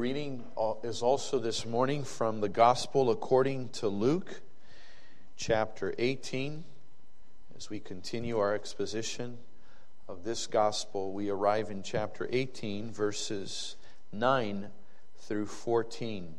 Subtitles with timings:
[0.00, 0.44] Reading
[0.84, 4.42] is also this morning from the Gospel according to Luke,
[5.36, 6.62] chapter 18.
[7.56, 9.38] As we continue our exposition
[10.08, 13.74] of this Gospel, we arrive in chapter 18, verses
[14.12, 14.68] 9
[15.16, 16.32] through 14.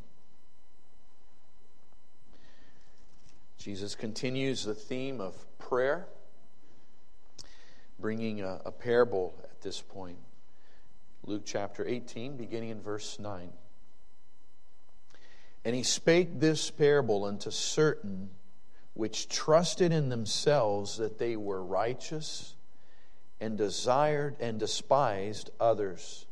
[3.57, 6.07] Jesus continues the theme of prayer,
[7.99, 10.19] bringing a, a parable at this point.
[11.25, 13.51] Luke chapter 18, beginning in verse 9.
[15.65, 18.29] And he spake this parable unto certain
[18.93, 22.55] which trusted in themselves that they were righteous
[23.39, 26.25] and desired and despised others.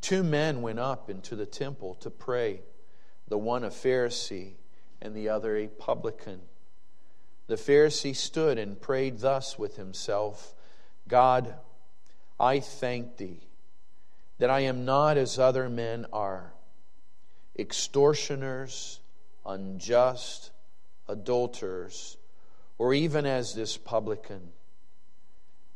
[0.00, 2.60] Two men went up into the temple to pray,
[3.28, 4.52] the one a Pharisee
[5.00, 6.40] and the other a publican.
[7.48, 10.54] The Pharisee stood and prayed thus with himself
[11.08, 11.54] God,
[12.38, 13.40] I thank thee
[14.38, 16.52] that I am not as other men are
[17.58, 19.00] extortioners,
[19.44, 20.50] unjust,
[21.08, 22.16] adulterers,
[22.78, 24.52] or even as this publican.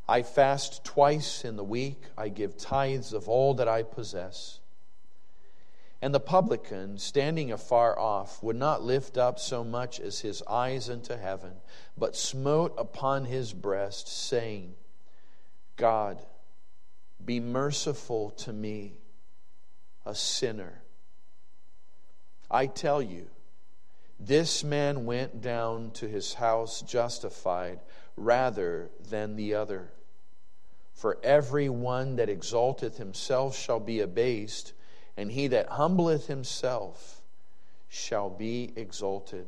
[0.07, 4.59] I fast twice in the week, I give tithes of all that I possess.
[6.03, 10.91] And the publican, standing afar off, would not lift up so much as his eyes
[10.91, 11.53] unto heaven,
[11.97, 14.75] but smote upon his breast, saying,
[15.77, 16.19] God,
[17.25, 18.95] be merciful to me,
[20.05, 20.83] a sinner.
[22.51, 23.29] I tell you,
[24.19, 27.81] this man went down to his house justified
[28.17, 29.93] rather than the other.
[30.93, 34.75] For every one that exalteth himself shall be abased,
[35.17, 37.23] and he that humbleth himself
[37.89, 39.47] shall be exalted.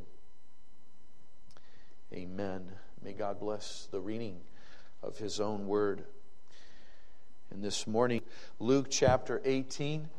[2.11, 2.71] Amen.
[3.03, 4.41] May God bless the reading
[5.03, 6.05] of his own word.
[7.53, 8.21] And this morning,
[8.59, 10.09] Luke chapter 18,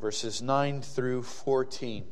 [0.00, 2.04] verses 9 through 14.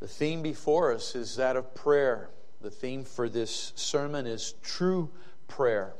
[0.00, 2.30] The theme before us is that of prayer.
[2.60, 5.12] The theme for this sermon is true
[5.46, 5.94] prayer.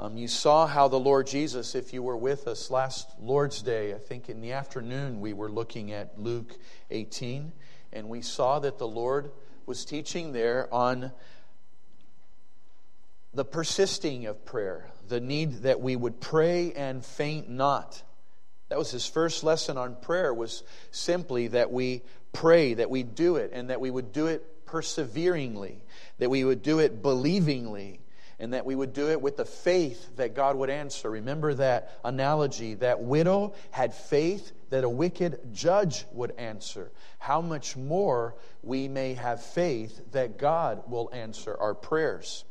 [0.00, 3.92] Um, you saw how the Lord Jesus, if you were with us last Lord's Day,
[3.92, 6.56] I think in the afternoon, we were looking at Luke
[6.90, 7.52] 18,
[7.92, 9.30] and we saw that the Lord
[9.66, 11.12] was teaching there on
[13.34, 18.02] the persisting of prayer, the need that we would pray and faint not.
[18.68, 22.02] That was his first lesson on prayer was simply that we
[22.32, 25.82] pray, that we do it, and that we would do it perseveringly,
[26.18, 28.00] that we would do it believingly,
[28.38, 31.10] and that we would do it with the faith that God would answer.
[31.10, 32.74] Remember that analogy.
[32.74, 36.90] That widow had faith that a wicked judge would answer.
[37.18, 42.44] How much more we may have faith that God will answer our prayers.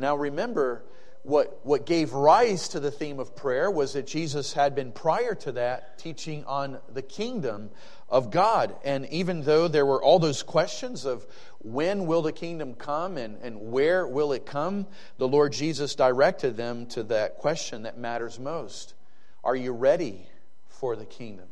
[0.00, 0.82] Now remember,
[1.22, 5.34] what, what gave rise to the theme of prayer was that Jesus had been prior
[5.36, 7.70] to that teaching on the kingdom
[8.08, 8.74] of God.
[8.84, 11.26] And even though there were all those questions of
[11.58, 14.86] when will the kingdom come and, and where will it come,
[15.18, 18.94] the Lord Jesus directed them to that question that matters most
[19.44, 20.26] Are you ready
[20.68, 21.48] for the kingdom?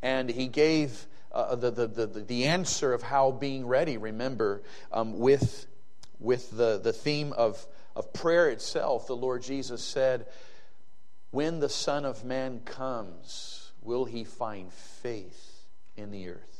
[0.00, 4.62] And he gave uh, the, the, the, the answer of how being ready, remember,
[4.92, 5.66] um, with
[6.24, 7.64] with the, the theme of,
[7.94, 10.26] of prayer itself, the Lord Jesus said,
[11.30, 16.54] When the Son of Man comes, will he find faith in the earth?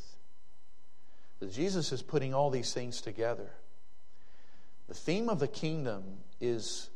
[1.51, 3.51] Jesus is putting all these things together.
[4.89, 6.05] The theme of the kingdom
[6.41, 6.89] is,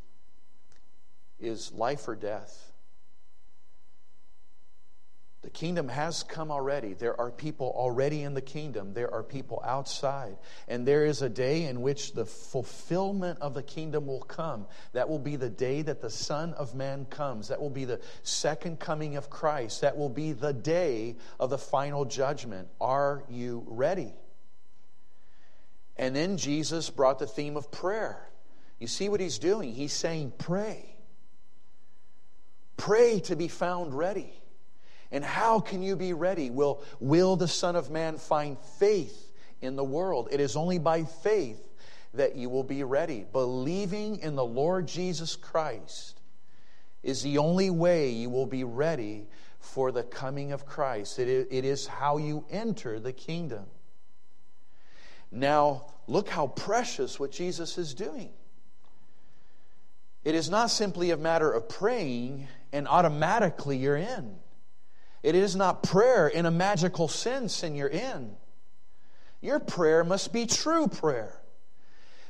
[1.41, 2.68] is life or death.
[5.43, 6.94] The kingdom has come already.
[6.94, 8.93] There are people already in the kingdom.
[8.93, 10.37] There are people outside.
[10.66, 14.66] And there is a day in which the fulfillment of the kingdom will come.
[14.94, 17.49] That will be the day that the Son of Man comes.
[17.49, 19.82] That will be the second coming of Christ.
[19.82, 22.66] That will be the day of the final judgment.
[22.81, 24.12] Are you ready?
[25.97, 28.28] And then Jesus brought the theme of prayer.
[28.81, 29.72] You see what he's doing?
[29.72, 30.97] He's saying, Pray.
[32.76, 34.32] Pray to be found ready.
[35.10, 36.50] And how can you be ready?
[36.50, 40.28] Will, will the Son of Man find faith in the world?
[40.31, 41.66] It is only by faith
[42.14, 43.25] that you will be ready.
[43.32, 46.20] Believing in the Lord Jesus Christ
[47.02, 49.26] is the only way you will be ready
[49.60, 51.19] for the coming of Christ.
[51.19, 53.66] It it is how you enter the kingdom.
[55.31, 58.31] Now, look how precious what Jesus is doing.
[60.25, 64.37] It is not simply a matter of praying and automatically you're in.
[65.28, 68.34] It is not prayer in a magical sense and you're in.
[69.42, 71.38] Your prayer must be true prayer.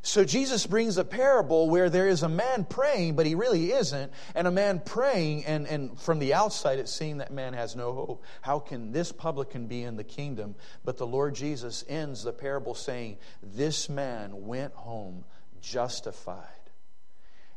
[0.02, 4.10] So Jesus brings a parable where there is a man praying, but he really isn't,
[4.34, 7.92] and a man praying, and, and from the outside it seems that man has no
[7.92, 8.24] hope.
[8.40, 10.56] How can this publican be in the kingdom?
[10.84, 15.24] But the Lord Jesus ends the parable saying, This man went home
[15.60, 16.57] justified.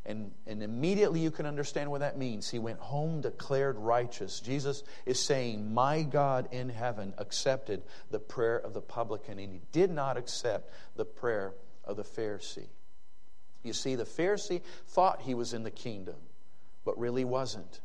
[0.04, 2.50] And, and immediately you can understand what that means.
[2.50, 4.40] He went home declared righteous.
[4.40, 9.60] Jesus is saying, My God in heaven accepted the prayer of the publican, and he
[9.70, 11.54] did not accept the prayer
[11.84, 12.68] of the Pharisee.
[13.62, 16.16] You see, the Pharisee thought he was in the kingdom,
[16.84, 17.80] but really wasn't.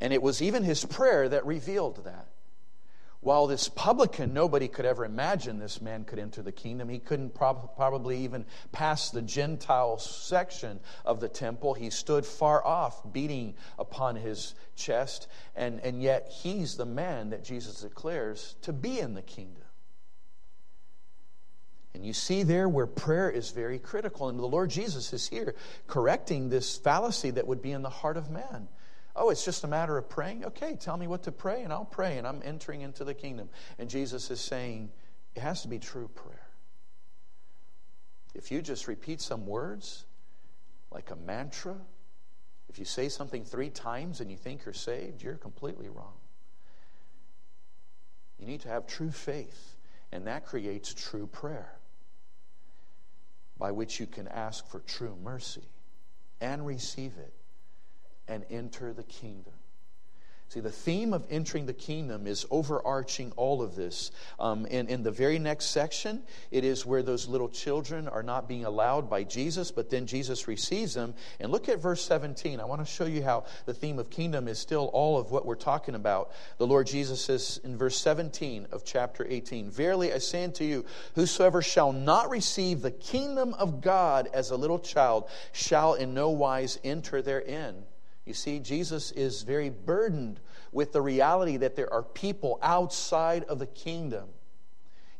[0.00, 2.28] And it was even his prayer that revealed that.
[3.24, 6.90] While this publican, nobody could ever imagine this man could enter the kingdom.
[6.90, 11.72] He couldn't prob- probably even pass the Gentile section of the temple.
[11.72, 15.26] He stood far off, beating upon his chest,
[15.56, 19.64] and, and yet he's the man that Jesus declares to be in the kingdom.
[21.94, 24.28] And you see there where prayer is very critical.
[24.28, 25.54] And the Lord Jesus is here
[25.86, 28.68] correcting this fallacy that would be in the heart of man.
[29.16, 30.44] Oh, it's just a matter of praying?
[30.44, 33.48] Okay, tell me what to pray, and I'll pray, and I'm entering into the kingdom.
[33.78, 34.90] And Jesus is saying,
[35.36, 36.48] it has to be true prayer.
[38.34, 40.04] If you just repeat some words,
[40.90, 41.76] like a mantra,
[42.68, 46.14] if you say something three times and you think you're saved, you're completely wrong.
[48.38, 49.76] You need to have true faith,
[50.10, 51.72] and that creates true prayer
[53.56, 55.68] by which you can ask for true mercy
[56.40, 57.32] and receive it
[58.28, 59.54] and enter the kingdom.
[60.54, 64.12] See, the theme of entering the kingdom is overarching all of this.
[64.38, 66.22] Um, and in the very next section,
[66.52, 70.46] it is where those little children are not being allowed by Jesus, but then Jesus
[70.46, 71.14] receives them.
[71.40, 72.60] And look at verse 17.
[72.60, 75.44] I want to show you how the theme of kingdom is still all of what
[75.44, 76.30] we're talking about.
[76.58, 80.84] The Lord Jesus says in verse 17 of chapter 18 Verily I say unto you,
[81.16, 86.30] whosoever shall not receive the kingdom of God as a little child shall in no
[86.30, 87.82] wise enter therein.
[88.24, 90.40] You see, Jesus is very burdened
[90.72, 94.28] with the reality that there are people outside of the kingdom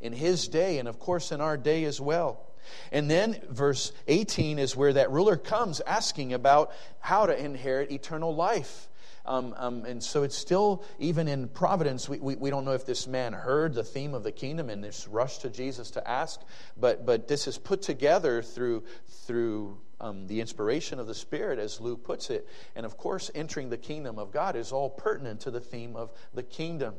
[0.00, 2.46] in his day, and of course in our day as well.
[2.92, 8.34] And then verse 18 is where that ruler comes asking about how to inherit eternal
[8.34, 8.88] life.
[9.26, 12.84] Um, um, and so it's still, even in Providence, we, we, we, don't know if
[12.84, 16.40] this man heard the theme of the kingdom and this rushed to Jesus to ask,
[16.76, 21.80] but, but this is put together through, through um, the inspiration of the Spirit, as
[21.80, 22.48] Luke puts it.
[22.74, 26.12] And of course, entering the kingdom of God is all pertinent to the theme of
[26.32, 26.94] the kingdom.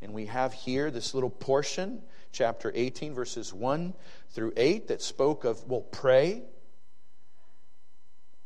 [0.00, 2.02] And we have here this little portion,
[2.32, 3.94] chapter 18, verses 1
[4.30, 6.42] through 8, that spoke of, well, pray.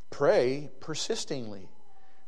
[0.09, 1.69] Pray persistingly.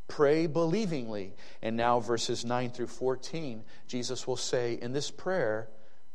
[0.07, 1.33] Pray believingly.
[1.63, 5.69] And now, verses 9 through 14, Jesus will say, in this prayer,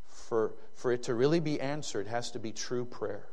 [0.06, 3.26] for, for it to really be answered, has to be true prayer.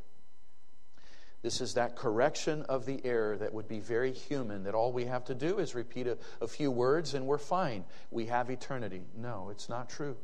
[1.43, 5.05] This is that correction of the error that would be very human, that all we
[5.05, 7.85] have to do is repeat a, a few words and we're fine.
[8.09, 9.03] We have eternity.
[9.15, 10.17] No, it's not true.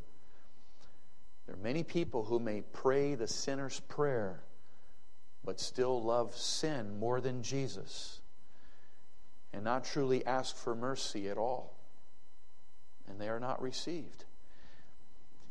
[1.45, 4.42] There are many people who may pray the sinner's prayer,
[5.45, 8.21] but still love sin more than Jesus
[9.54, 11.77] and not truly ask for mercy at all.
[13.07, 14.25] And they are not received.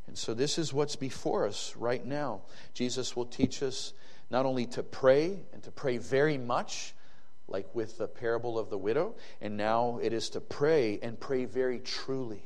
[0.09, 2.41] And so, this is what's before us right now.
[2.75, 3.93] Jesus will teach us
[4.33, 6.95] not only to pray and to pray very much,
[7.49, 11.45] like with the parable of the widow, and now it is to pray and pray
[11.45, 12.43] very truly.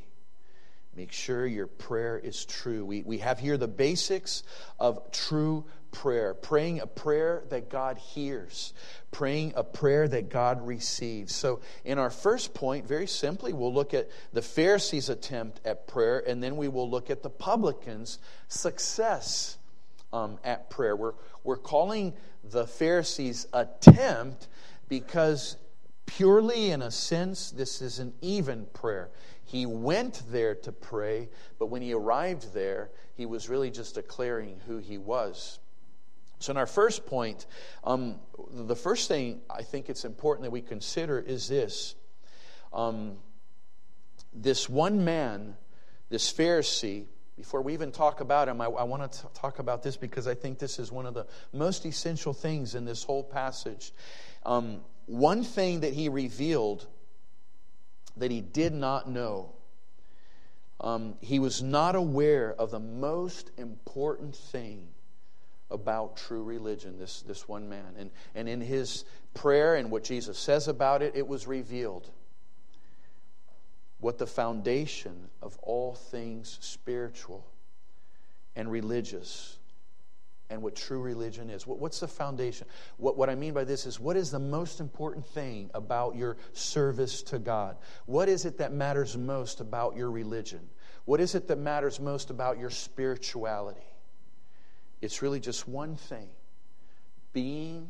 [0.97, 2.85] Make sure your prayer is true.
[2.85, 4.43] We, we have here the basics
[4.81, 8.73] of true prayer praying a prayer that God hears,
[9.13, 11.37] praying a prayer that God receives.
[11.37, 16.19] So, in our first point, very simply, we'll look at the Pharisees' attempt at prayer,
[16.27, 18.19] and then we will look at the publicans'
[18.49, 19.59] success
[20.13, 20.97] um, at prayer.
[20.97, 24.49] We're, we're calling the Pharisees' attempt
[24.89, 25.57] because,
[26.07, 29.11] purely in a sense, this is an even prayer.
[29.45, 34.61] He went there to pray, but when he arrived there, he was really just declaring
[34.67, 35.59] who he was.
[36.39, 37.47] So, in our first point,
[37.85, 38.17] um,
[38.51, 41.95] the first thing I think it's important that we consider is this.
[42.73, 43.17] Um,
[44.35, 45.57] this one man,
[46.11, 49.97] this Pharisee, before we even talk about him, I, I want to talk about this
[49.97, 53.93] because I think this is one of the most essential things in this whole passage.
[54.45, 56.87] Um, one thing that he revealed
[58.17, 59.53] that he did not know,
[60.81, 64.89] um, he was not aware of the most important thing
[65.71, 67.97] about true religion, this, this one man.
[67.99, 72.09] And, and in his prayer and what Jesus says about it, it was revealed
[74.01, 77.47] what the foundation of all things spiritual
[78.55, 79.59] and religious
[80.49, 81.67] and what true religion is.
[81.67, 82.67] what's the foundation?
[82.99, 86.37] What, what I mean by this is what is the most important thing about your
[86.53, 87.77] service to God?
[88.07, 90.61] What is it that matters most about your religion?
[91.05, 93.81] What is it that matters most about your spirituality?
[95.01, 96.29] It's really just one thing
[97.33, 97.89] being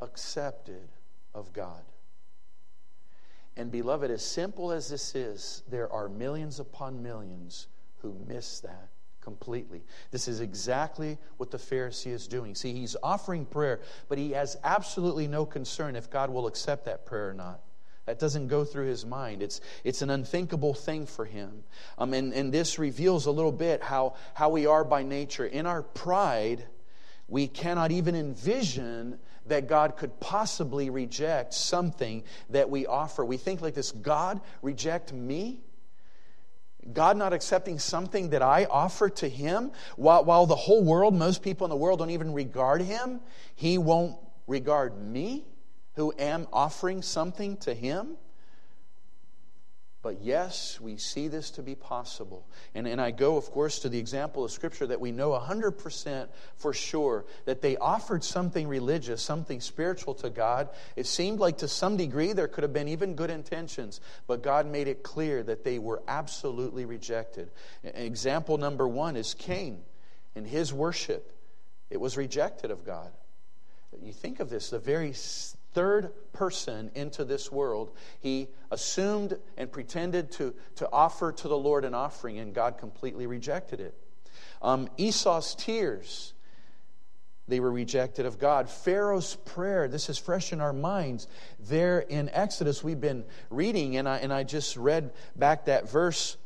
[0.00, 0.88] accepted
[1.34, 1.82] of God.
[3.56, 7.66] And, beloved, as simple as this is, there are millions upon millions
[7.98, 8.88] who miss that
[9.20, 9.82] completely.
[10.10, 12.54] This is exactly what the Pharisee is doing.
[12.54, 17.04] See, he's offering prayer, but he has absolutely no concern if God will accept that
[17.04, 17.60] prayer or not.
[18.06, 19.42] That doesn't go through his mind.
[19.42, 21.62] It's, it's an unthinkable thing for him.
[21.98, 25.46] Um, and, and this reveals a little bit how, how we are by nature.
[25.46, 26.64] In our pride,
[27.28, 29.18] we cannot even envision
[29.50, 33.24] that God could possibly reject something that we offer.
[33.24, 35.60] We think like this God reject me?
[36.92, 41.42] God not accepting something that I offer to Him, while, while the whole world, most
[41.42, 43.20] people in the world don't even regard Him,
[43.54, 44.16] He won't
[44.46, 45.44] regard me,
[45.94, 48.16] who am offering something to Him?
[50.02, 52.46] But yes, we see this to be possible.
[52.74, 56.28] And, and I go, of course, to the example of Scripture that we know 100%
[56.56, 60.70] for sure that they offered something religious, something spiritual to God.
[60.96, 64.66] It seemed like to some degree there could have been even good intentions, but God
[64.66, 67.50] made it clear that they were absolutely rejected.
[67.84, 69.82] Example number one is Cain.
[70.34, 71.30] In his worship,
[71.90, 73.10] it was rejected of God.
[74.02, 75.12] You think of this, the very
[75.72, 81.84] third person into this world, he assumed and pretended to, to offer to the Lord
[81.84, 83.94] an offering, and God completely rejected it.
[84.62, 86.34] Um, Esau's tears,
[87.48, 88.68] they were rejected of God.
[88.68, 91.26] Pharaoh's prayer, this is fresh in our minds.
[91.58, 96.36] There in Exodus, we've been reading, and I, and I just read back that verse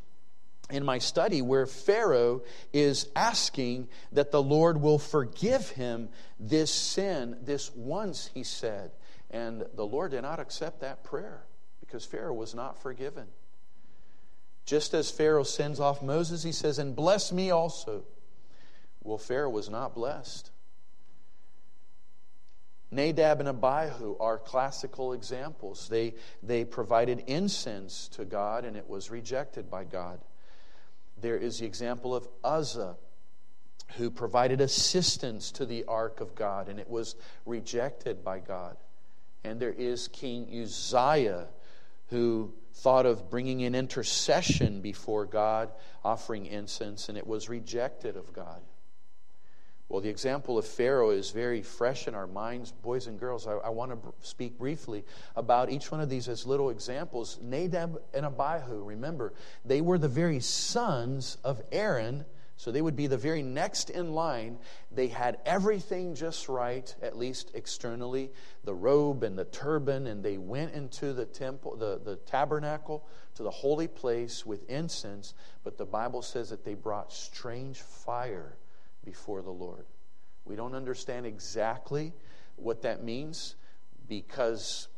[0.70, 6.08] in my study where Pharaoh is asking that the Lord will forgive him
[6.40, 8.90] this sin, this once, he said.
[9.34, 11.42] And the Lord did not accept that prayer
[11.80, 13.26] because Pharaoh was not forgiven.
[14.64, 18.04] Just as Pharaoh sends off Moses, he says, And bless me also.
[19.02, 20.52] Well, Pharaoh was not blessed.
[22.92, 25.88] Nadab and Abihu are classical examples.
[25.88, 30.20] They, they provided incense to God, and it was rejected by God.
[31.20, 32.94] There is the example of Uzzah,
[33.96, 38.76] who provided assistance to the ark of God, and it was rejected by God.
[39.44, 41.48] And there is King Uzziah,
[42.08, 45.70] who thought of bringing an intercession before God,
[46.04, 48.60] offering incense, and it was rejected of God.
[49.88, 53.46] Well, the example of Pharaoh is very fresh in our minds, boys and girls.
[53.46, 55.04] I, I want to speak briefly
[55.36, 57.38] about each one of these as little examples.
[57.42, 59.34] Nadab and Abihu, remember,
[59.64, 62.24] they were the very sons of Aaron
[62.64, 64.56] so they would be the very next in line.
[64.90, 68.32] They had everything just right, at least externally
[68.64, 73.42] the robe and the turban, and they went into the temple, the, the tabernacle, to
[73.42, 75.34] the holy place with incense.
[75.62, 78.56] But the Bible says that they brought strange fire
[79.04, 79.84] before the Lord.
[80.46, 82.14] We don't understand exactly
[82.56, 83.56] what that means
[84.08, 84.88] because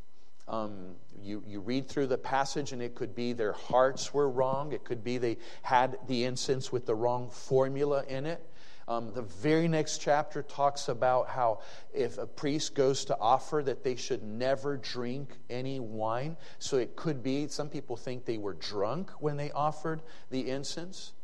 [0.48, 4.72] um, you, you read through the passage, and it could be their hearts were wrong.
[4.72, 8.44] It could be they had the incense with the wrong formula in it.
[8.88, 11.60] Um, the very next chapter talks about how
[11.92, 16.36] if a priest goes to offer, that they should never drink any wine.
[16.60, 21.14] So it could be, some people think they were drunk when they offered the incense.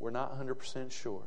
[0.00, 1.22] We're not 100% sure.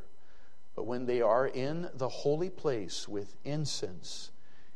[0.75, 4.31] But when they are in the holy place with incense,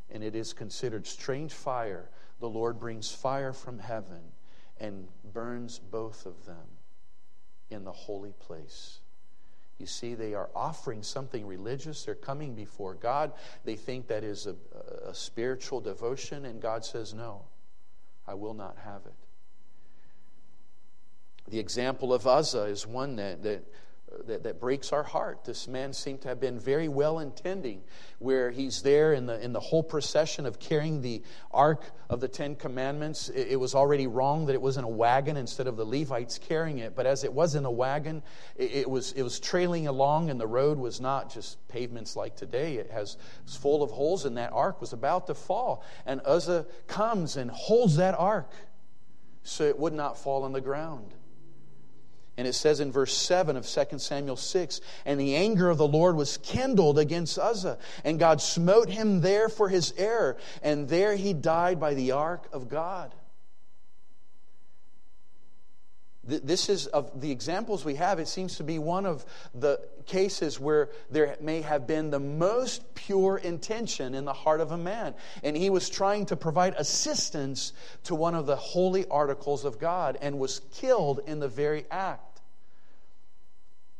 [0.09, 2.09] and it is considered strange fire,
[2.41, 4.19] the Lord brings fire from heaven
[4.79, 6.67] and burns both of them
[7.69, 8.99] in the holy place.
[9.77, 12.03] You see, they are offering something religious.
[12.03, 13.31] They're coming before God.
[13.63, 14.55] They think that is a,
[15.07, 17.45] a spiritual devotion, and God says, No,
[18.27, 19.13] I will not have it.
[21.49, 23.63] The example of Uzzah is one that, that
[24.25, 25.45] that, that breaks our heart.
[25.45, 27.81] This man seemed to have been very well intending,
[28.19, 32.27] where he's there in the, in the whole procession of carrying the Ark of the
[32.27, 33.29] Ten Commandments.
[33.29, 36.37] It, it, was already wrong that it was in a wagon instead of the Levites
[36.37, 38.21] carrying it, but as it was in a wagon,
[38.55, 42.35] it, it was, it was trailing along, and the road was not just pavements like
[42.35, 42.75] today.
[42.77, 45.83] It has, it was full of holes, and that ark was about to fall.
[46.05, 48.51] And Uzzah comes and holds that ark
[49.43, 51.13] so it would not fall on the ground.
[52.41, 55.87] And it says in verse 7 of 2 Samuel 6 And the anger of the
[55.87, 61.15] Lord was kindled against Uzzah, and God smote him there for his error, and there
[61.15, 63.13] he died by the ark of God.
[66.23, 70.59] This is of the examples we have, it seems to be one of the cases
[70.59, 75.13] where there may have been the most pure intention in the heart of a man.
[75.43, 77.73] And he was trying to provide assistance
[78.05, 82.30] to one of the holy articles of God and was killed in the very act.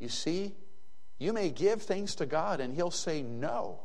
[0.02, 0.56] You see,
[1.20, 3.80] you may give things to God and he'll say no.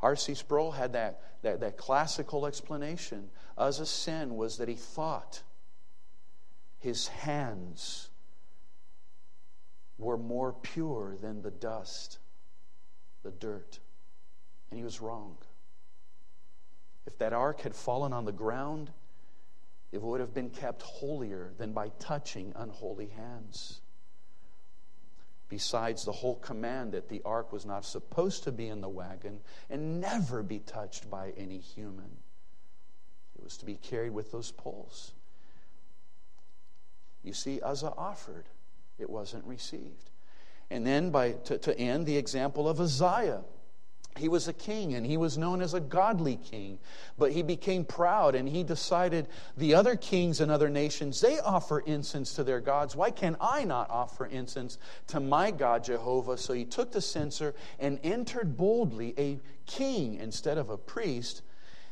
[0.00, 0.34] R.C.
[0.34, 3.28] Sproul had that, that, that classical explanation.
[3.58, 5.42] Uzzah's sin was that he thought
[6.78, 8.08] his hands
[9.98, 12.20] were more pure than the dust,
[13.22, 13.80] the dirt.
[14.70, 15.36] And he was wrong.
[17.06, 18.90] If that ark had fallen on the ground,
[19.92, 23.80] it would have been kept holier than by touching unholy hands.
[25.48, 29.40] Besides, the whole command that the ark was not supposed to be in the wagon
[29.68, 32.18] and never be touched by any human.
[33.36, 35.12] It was to be carried with those poles.
[37.24, 38.44] You see, Uzzah offered,
[38.98, 40.10] it wasn't received.
[40.70, 43.42] And then, by, to, to end, the example of Uzziah.
[44.16, 46.78] He was a king and he was known as a godly king,
[47.16, 51.80] but he became proud and he decided the other kings and other nations, they offer
[51.80, 52.96] incense to their gods.
[52.96, 56.36] Why can I not offer incense to my God Jehovah?
[56.36, 61.42] So he took the censer and entered boldly a king instead of a priest.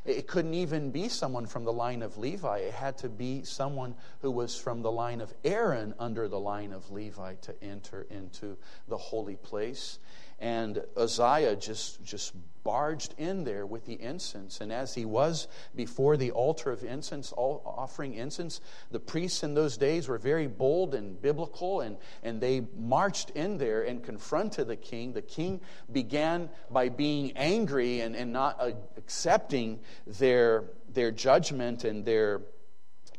[0.04, 2.58] It couldn't even be someone from the line of Levi.
[2.58, 6.72] It had to be someone who was from the line of Aaron under the line
[6.72, 8.56] of Levi to enter into
[8.88, 9.98] the holy place.
[10.40, 14.60] And Uzziah just, just barged in there with the incense.
[14.60, 19.76] And as he was before the altar of incense, offering incense, the priests in those
[19.76, 24.76] days were very bold and biblical, and, and they marched in there and confronted the
[24.76, 25.12] king.
[25.12, 28.60] The king began by being angry and, and not
[28.96, 32.42] accepting their, their judgment and their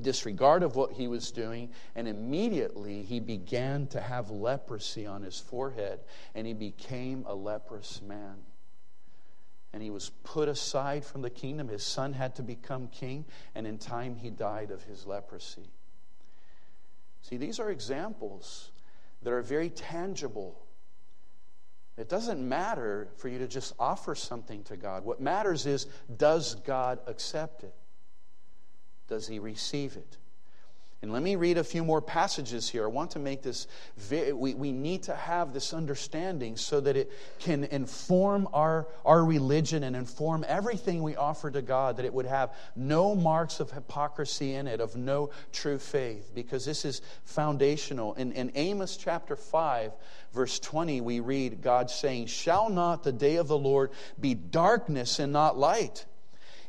[0.01, 5.39] disregard of what he was doing, and immediately he began to have leprosy on his
[5.39, 5.99] forehead,
[6.35, 8.37] and he became a leprous man.
[9.71, 11.67] And he was put aside from the kingdom.
[11.67, 15.69] His son had to become king, and in time he died of his leprosy.
[17.21, 18.71] See, these are examples
[19.21, 20.65] that are very tangible.
[21.97, 25.03] It doesn't matter for you to just offer something to God.
[25.03, 25.85] What matters is,
[26.15, 27.75] does God accept it?
[29.09, 30.17] Does he receive it?
[31.01, 32.83] And let me read a few more passages here.
[32.83, 33.67] I want to make this,
[34.09, 39.83] we, we need to have this understanding so that it can inform our, our religion
[39.83, 44.55] and inform everything we offer to God, that it would have no marks of hypocrisy
[44.55, 48.13] in it, of no true faith, because this is foundational.
[48.15, 49.93] In, in Amos chapter 5,
[50.33, 55.17] verse 20, we read God saying, Shall not the day of the Lord be darkness
[55.19, 56.05] and not light?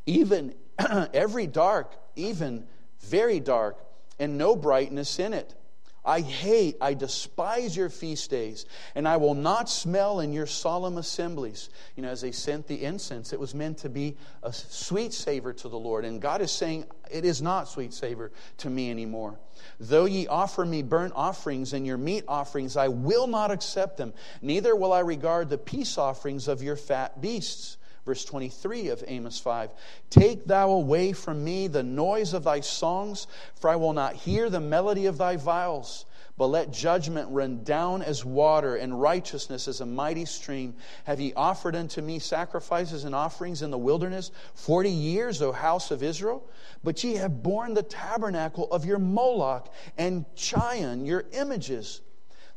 [0.06, 0.54] Even
[1.14, 2.64] every dark even
[3.00, 3.78] very dark,
[4.18, 5.54] and no brightness in it.
[6.02, 8.64] I hate, I despise your feast days,
[8.94, 11.68] and I will not smell in your solemn assemblies.
[11.94, 15.52] You know, as they sent the incense, it was meant to be a sweet savor
[15.52, 16.06] to the Lord.
[16.06, 19.38] And God is saying, It is not sweet savor to me anymore.
[19.78, 24.14] Though ye offer me burnt offerings and your meat offerings, I will not accept them,
[24.40, 27.76] neither will I regard the peace offerings of your fat beasts.
[28.10, 29.70] Verse 23 of Amos 5
[30.10, 34.50] Take thou away from me the noise of thy songs, for I will not hear
[34.50, 36.06] the melody of thy viols.
[36.36, 40.74] But let judgment run down as water, and righteousness as a mighty stream.
[41.04, 45.92] Have ye offered unto me sacrifices and offerings in the wilderness forty years, O house
[45.92, 46.42] of Israel?
[46.82, 52.00] But ye have borne the tabernacle of your Moloch and Chiun, your images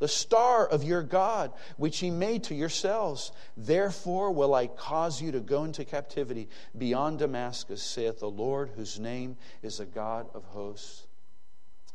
[0.03, 3.31] the star of your God, which ye made to yourselves.
[3.55, 8.99] Therefore will I cause you to go into captivity beyond Damascus, saith the Lord, whose
[8.99, 11.07] name is the God of hosts.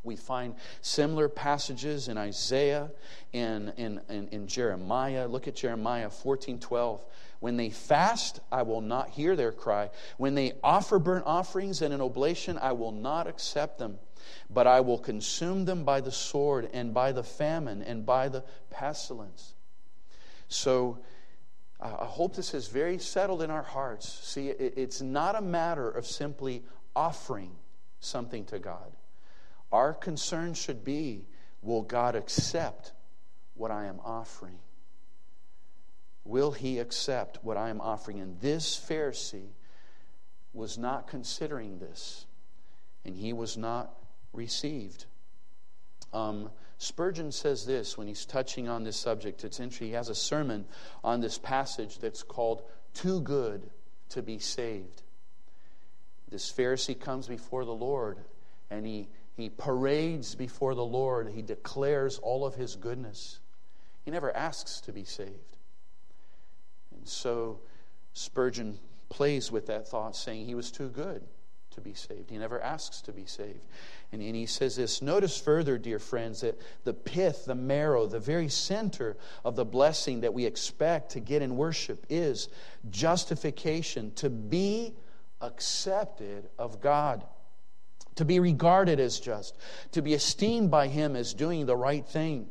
[0.04, 2.90] We find similar passages in Isaiah
[3.34, 5.28] and in, in, in, Jeremiah.
[5.28, 7.04] Look at Jeremiah 14 12.
[7.40, 9.90] When they fast, I will not hear their cry.
[10.16, 13.98] When they offer burnt offerings and an oblation, I will not accept them
[14.50, 18.44] but I will consume them by the sword and by the famine and by the
[18.70, 19.54] pestilence.
[20.48, 20.98] So
[21.80, 24.08] I hope this is very settled in our hearts.
[24.22, 26.64] See, it's not a matter of simply
[26.96, 27.52] offering
[28.00, 28.92] something to God.
[29.70, 31.26] Our concern should be
[31.62, 32.92] will God accept
[33.54, 34.58] what I am offering?
[36.24, 38.20] Will he accept what I am offering?
[38.20, 39.52] And this Pharisee
[40.52, 42.26] was not considering this,
[43.04, 43.94] and he was not
[44.38, 45.04] received.
[46.14, 49.44] Um, Spurgeon says this when he's touching on this subject.
[49.44, 49.88] It's interesting.
[49.88, 50.64] He has a sermon
[51.04, 52.62] on this passage that's called
[52.94, 53.68] Too Good
[54.10, 55.02] to Be Saved.
[56.30, 58.18] This Pharisee comes before the Lord
[58.70, 61.28] and he, he parades before the Lord.
[61.28, 63.40] He declares all of his goodness.
[64.04, 65.56] He never asks to be saved.
[66.94, 67.60] And so
[68.12, 71.22] Spurgeon plays with that thought, saying he was too good
[71.78, 72.30] to be saved.
[72.30, 73.60] He never asks to be saved.
[74.12, 78.18] And, and he says this Notice further, dear friends, that the pith, the marrow, the
[78.18, 82.48] very center of the blessing that we expect to get in worship is
[82.90, 84.94] justification, to be
[85.40, 87.24] accepted of God,
[88.16, 89.56] to be regarded as just,
[89.92, 92.48] to be esteemed by Him as doing the right thing.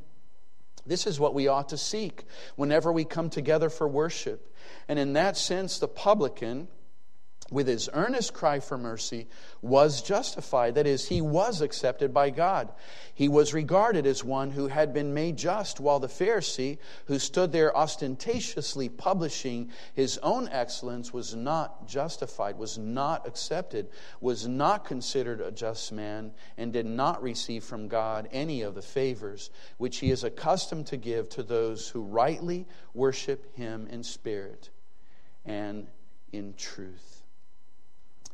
[0.86, 2.24] This is what we ought to seek
[2.56, 4.56] whenever we come together for worship.
[4.88, 6.70] And in that sense, the publican
[7.50, 9.28] with his earnest cry for mercy,
[9.62, 10.76] was justified.
[10.76, 12.72] That is, he was accepted by God.
[13.14, 17.52] He was regarded as one who had been made just, while the Pharisee, who stood
[17.52, 25.42] there ostentatiously publishing his own excellence, was not justified, was not accepted, was not considered
[25.42, 30.12] a just man, and did not receive from God any of the favors which he
[30.12, 34.70] is accustomed to give to those who rightly worship him in spirit
[35.46, 35.88] and
[36.32, 37.24] in truth.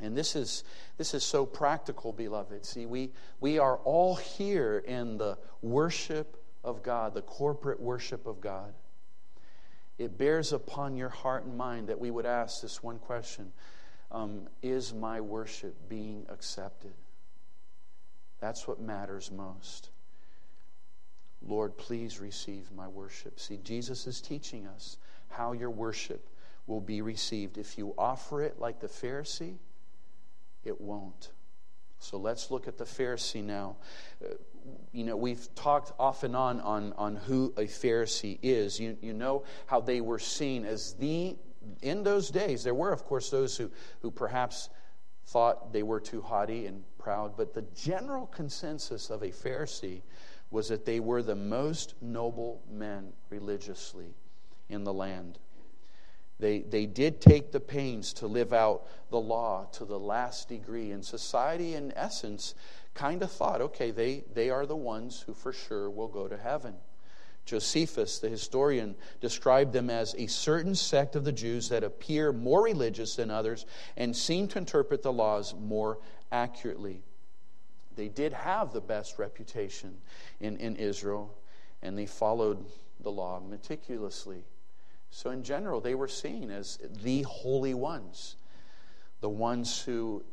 [0.01, 0.63] And this is,
[0.97, 2.65] this is so practical, beloved.
[2.65, 8.41] See, we, we are all here in the worship of God, the corporate worship of
[8.41, 8.73] God.
[9.97, 13.51] It bears upon your heart and mind that we would ask this one question
[14.11, 16.93] um, Is my worship being accepted?
[18.39, 19.89] That's what matters most.
[21.45, 23.39] Lord, please receive my worship.
[23.39, 24.97] See, Jesus is teaching us
[25.29, 26.29] how your worship
[26.67, 27.57] will be received.
[27.57, 29.57] If you offer it like the Pharisee,
[30.63, 31.31] it won't.
[31.99, 33.77] So let's look at the Pharisee now.
[34.23, 34.33] Uh,
[34.91, 38.79] you know, we've talked off and on on, on who a Pharisee is.
[38.79, 41.35] You, you know how they were seen as the,
[41.81, 43.71] in those days, there were, of course, those who,
[44.01, 44.69] who perhaps
[45.27, 50.01] thought they were too haughty and proud, but the general consensus of a Pharisee
[50.51, 54.13] was that they were the most noble men religiously
[54.69, 55.39] in the land.
[56.39, 60.91] They, they did take the pains to live out the law to the last degree.
[60.91, 62.55] And society, in essence,
[62.93, 66.37] kind of thought okay, they, they are the ones who for sure will go to
[66.37, 66.75] heaven.
[67.45, 72.63] Josephus, the historian, described them as a certain sect of the Jews that appear more
[72.63, 73.65] religious than others
[73.97, 75.99] and seem to interpret the laws more
[76.31, 77.03] accurately.
[77.95, 79.97] They did have the best reputation
[80.39, 81.37] in, in Israel,
[81.81, 82.65] and they followed
[83.01, 84.45] the law meticulously.
[85.15, 88.35] So, in general, they were seen as the holy ones,
[89.21, 90.23] the ones who,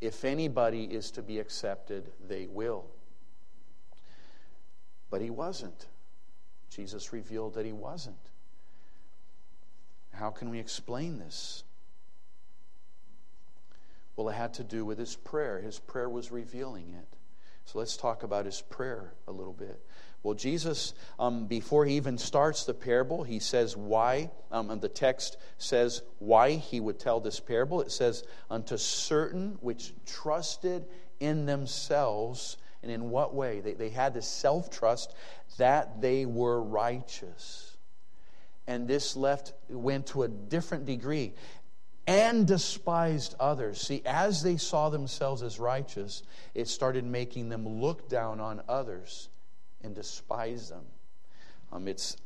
[0.00, 2.86] if anybody is to be accepted, they will.
[5.10, 5.88] But he wasn't.
[6.70, 8.16] Jesus revealed that he wasn't.
[10.14, 11.62] How can we explain this?
[14.16, 15.60] Well, it had to do with his prayer.
[15.60, 17.16] His prayer was revealing it.
[17.66, 19.84] So let's talk about his prayer a little bit.
[20.22, 24.30] Well, Jesus, um, before he even starts the parable, he says why.
[24.50, 27.80] Um, and the text says why he would tell this parable.
[27.80, 30.86] It says, Unto certain which trusted
[31.20, 32.58] in themselves.
[32.82, 33.60] And in what way?
[33.60, 35.14] They, they had this self trust
[35.56, 37.78] that they were righteous.
[38.66, 41.32] And this left went to a different degree
[42.06, 43.80] and despised others.
[43.80, 46.22] See, as they saw themselves as righteous,
[46.54, 49.29] it started making them look down on others
[49.82, 50.84] and despise them.
[51.72, 52.16] Um, it's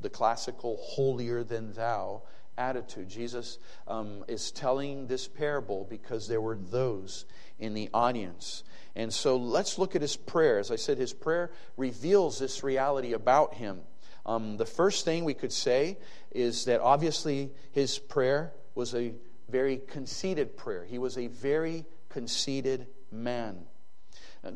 [0.00, 2.22] the classical holier than thou
[2.56, 3.08] attitude.
[3.08, 7.24] Jesus um, is telling this parable because there were those
[7.58, 8.62] in the audience.
[8.96, 10.58] And so let's look at his prayer.
[10.58, 13.80] As I said, his prayer reveals this reality about him.
[14.26, 15.98] Um, the first thing we could say
[16.30, 19.12] is that obviously his prayer was a
[19.48, 20.84] very conceited prayer.
[20.84, 23.66] He was a very conceited man.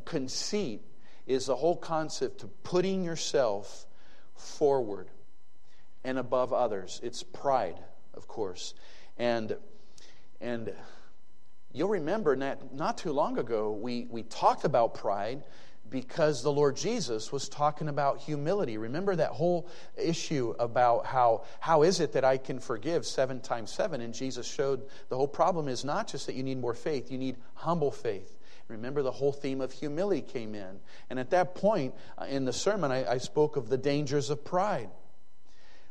[0.04, 0.82] conceit
[1.28, 3.86] is the whole concept of putting yourself
[4.34, 5.08] forward
[6.02, 7.00] and above others.
[7.02, 7.78] It's pride,
[8.14, 8.74] of course.
[9.18, 9.56] And,
[10.40, 10.72] and
[11.72, 15.44] you'll remember not, not too long ago, we, we talked about pride
[15.90, 18.78] because the Lord Jesus was talking about humility.
[18.78, 23.70] Remember that whole issue about how, how is it that I can forgive seven times
[23.70, 24.00] seven?
[24.00, 27.18] And Jesus showed the whole problem is not just that you need more faith, you
[27.18, 28.37] need humble faith.
[28.68, 30.80] Remember, the whole theme of humility came in.
[31.08, 34.44] And at that point uh, in the sermon, I, I spoke of the dangers of
[34.44, 34.90] pride.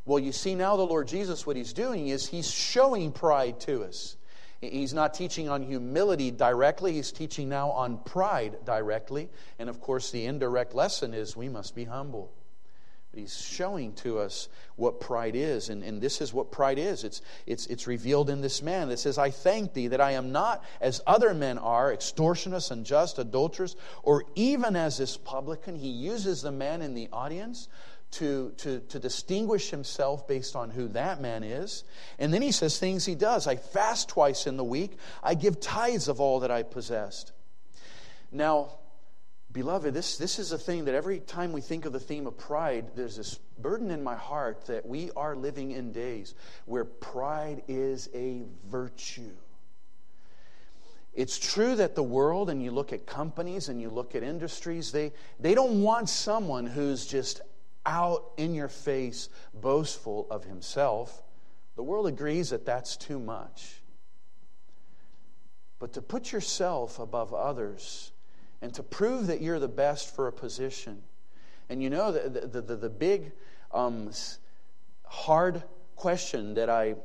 [0.06, 3.84] Well, you see now the Lord Jesus, what he's doing is he's showing pride to
[3.84, 4.16] us.
[4.62, 9.30] He's not teaching on humility directly, he's teaching now on pride directly.
[9.60, 12.32] And of course, the indirect lesson is we must be humble.
[13.18, 17.04] He's showing to us what pride is, and, and this is what pride is.
[17.04, 20.32] It's, it's, it's revealed in this man that says, I thank thee that I am
[20.32, 25.76] not as other men are, extortioners, unjust, adulterers, or even as this publican.
[25.76, 27.68] He uses the man in the audience
[28.12, 31.84] to, to, to distinguish himself based on who that man is.
[32.20, 33.48] And then he says things he does.
[33.48, 37.32] I fast twice in the week, I give tithes of all that I possessed.
[38.32, 38.78] Now,
[39.58, 42.38] Beloved, this, this is a thing that every time we think of the theme of
[42.38, 47.64] pride, there's this burden in my heart that we are living in days where pride
[47.68, 49.36] is a virtue.
[51.16, 54.92] It's true that the world, and you look at companies and you look at industries,
[54.92, 57.42] they, they don't want someone who's just
[57.84, 61.24] out in your face, boastful of himself.
[61.78, 63.82] The world agrees that that's too much.
[65.80, 68.12] But to put yourself above others,
[68.62, 71.02] and to prove that you're the best for a position.
[71.70, 73.32] And you know, the, the, the, the big,
[73.72, 74.12] um,
[75.06, 75.64] hard
[75.96, 76.96] question that I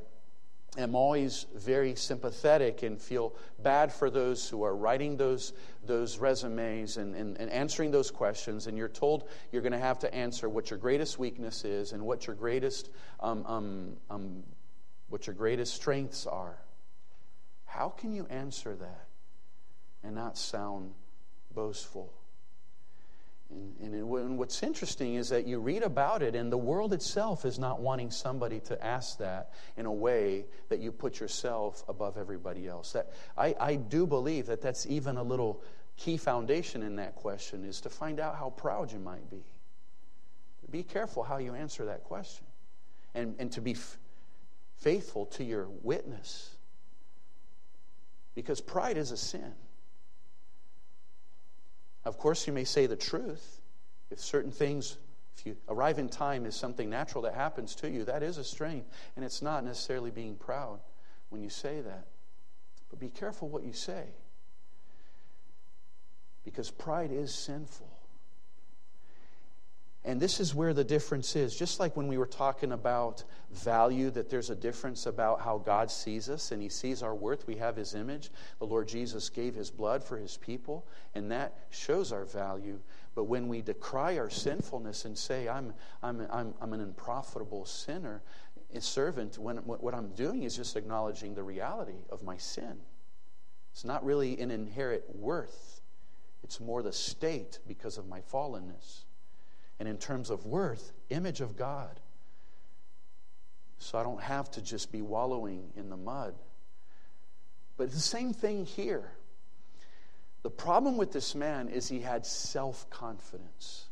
[0.79, 5.53] am always very sympathetic and feel bad for those who are writing those,
[5.85, 8.67] those resumes and, and, and answering those questions.
[8.67, 12.03] And you're told you're going to have to answer what your greatest weakness is and
[12.03, 14.43] what your greatest, um, um, um,
[15.09, 16.57] what your greatest strengths are.
[17.67, 19.09] How can you answer that
[20.03, 20.93] and not sound
[21.55, 22.13] boastful.
[23.51, 27.59] And, and, what's interesting is that you read about it, and the world itself is
[27.59, 32.67] not wanting somebody to ask that in a way that you put yourself above everybody
[32.67, 32.93] else.
[32.93, 35.63] That, I, I do believe that that's even a little
[35.97, 39.45] key foundation in that question is to find out how proud you might be.
[40.71, 42.47] Be careful how you answer that question
[43.15, 43.99] and, and to be f-
[44.79, 46.57] faithful to your witness.
[48.35, 49.53] Because pride is a sin.
[52.05, 53.61] Of course, you may say the truth.
[54.11, 54.97] If certain things,
[55.37, 58.45] if you arrive in time is something natural that happens to you, that is a
[58.45, 58.89] strength.
[59.17, 60.81] And it's not necessarily being proud
[61.31, 62.07] when you say that.
[62.91, 64.05] But be careful what you say.
[66.45, 67.92] Because pride is sinful.
[70.05, 71.57] And this is where the difference is.
[71.57, 75.93] Just like when we were talking about value, that there's a difference about how God
[75.93, 77.47] sees us and He sees our worth.
[77.47, 78.31] We have His image.
[78.59, 82.81] The Lord Jesus gave His blood for His people, and that shows our value.
[83.15, 88.23] But when we decry our sinfulness and say, I'm, I'm, I'm, I'm an unprofitable sinner,
[88.75, 92.79] a servant, when, what I'm doing is just acknowledging the reality of my sin.
[93.71, 95.81] It's not really an inherent worth,
[96.43, 99.05] it's more the state because of my fallenness
[99.79, 102.01] and in terms of worth, image of God.
[103.79, 106.35] So I don't have to just be wallowing in the mud.
[107.77, 109.11] But the same thing here.
[110.43, 113.87] The problem with this man is he had self confidence.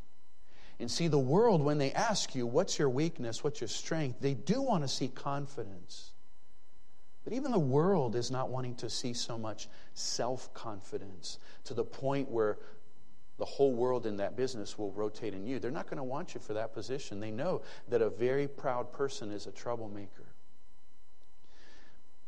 [0.79, 4.35] And see, the world, when they ask you, what's your weakness, what's your strength, they
[4.35, 6.13] do want to see confidence.
[7.23, 11.85] But even the world is not wanting to see so much self confidence to the
[11.85, 12.59] point where
[13.41, 15.59] the whole world in that business will rotate in you.
[15.59, 17.21] They're not going to want you for that position.
[17.21, 20.27] They know that a very proud person is a troublemaker.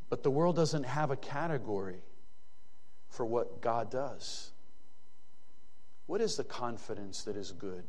[0.09, 2.01] But the world doesn't have a category
[3.11, 4.53] for what God does.
[6.07, 7.85] What is the confidence that is good?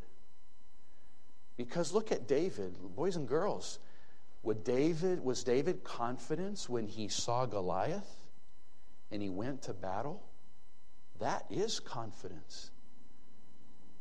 [1.55, 3.79] Because look at David, boys and girls.
[4.43, 8.27] Would David, was David confidence when he saw Goliath
[9.11, 10.21] and he went to battle?
[11.19, 12.71] That is confidence.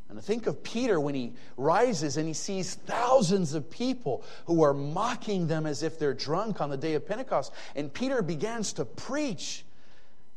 [0.09, 4.75] And think of Peter when he rises and he sees thousands of people who are
[4.75, 7.53] mocking them as if they're drunk on the day of Pentecost.
[7.75, 9.65] And Peter begins to preach.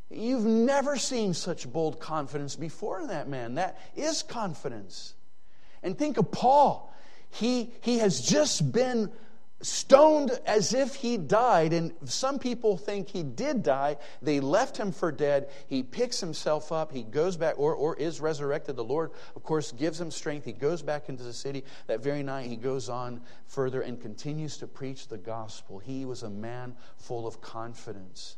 [0.10, 3.56] You've never seen such bold confidence before in that man.
[3.56, 5.14] That is confidence.
[5.84, 6.94] And think of Paul.
[7.30, 9.12] He, he has just been
[9.66, 11.74] stoned as if he died.
[11.74, 13.98] And some people think he did die.
[14.22, 15.50] They left him for dead.
[15.68, 16.92] He picks himself up.
[16.92, 18.76] He goes back, or, or is resurrected.
[18.76, 20.46] The Lord, of course, gives him strength.
[20.46, 21.64] He goes back into the city.
[21.88, 25.80] That very night, he goes on further and continues to preach the gospel.
[25.80, 28.38] He was a man full of confidence.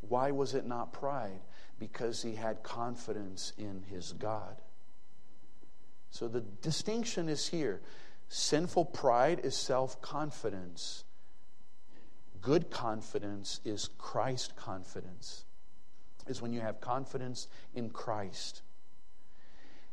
[0.00, 1.40] Why was it not pride?
[1.78, 4.56] Because he had confidence in his God.
[6.10, 7.80] So the distinction is here.
[8.34, 11.04] Sinful pride is self confidence.
[12.40, 15.44] Good confidence is Christ confidence,
[16.26, 18.62] is when you have confidence in Christ.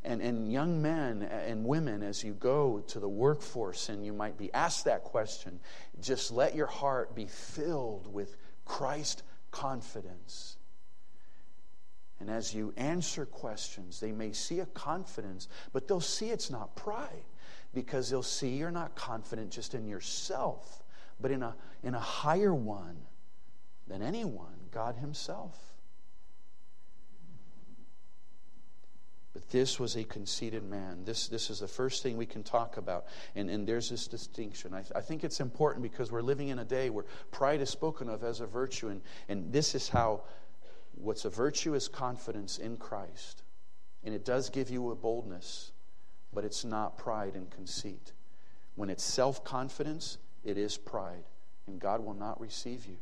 [0.02, 4.38] And, and young men and women, as you go to the workforce and you might
[4.38, 5.60] be asked that question,
[6.00, 10.56] just let your heart be filled with Christ confidence.
[12.18, 16.74] And as you answer questions, they may see a confidence, but they'll see it's not
[16.74, 17.24] pride.
[17.74, 20.82] Because they'll see you're not confident just in yourself,
[21.20, 22.96] but in a, in a higher one
[23.86, 25.56] than anyone, God Himself.
[29.32, 31.04] But this was a conceited man.
[31.04, 33.06] This, this is the first thing we can talk about.
[33.36, 34.74] And, and there's this distinction.
[34.74, 38.08] I, I think it's important because we're living in a day where pride is spoken
[38.08, 38.88] of as a virtue.
[38.88, 40.22] And, and this is how
[40.94, 43.44] what's a virtue is confidence in Christ.
[44.02, 45.70] And it does give you a boldness,
[46.32, 48.12] but it's not pride and conceit.
[48.74, 51.24] When it's self confidence, it is pride.
[51.66, 52.96] And God will not receive you.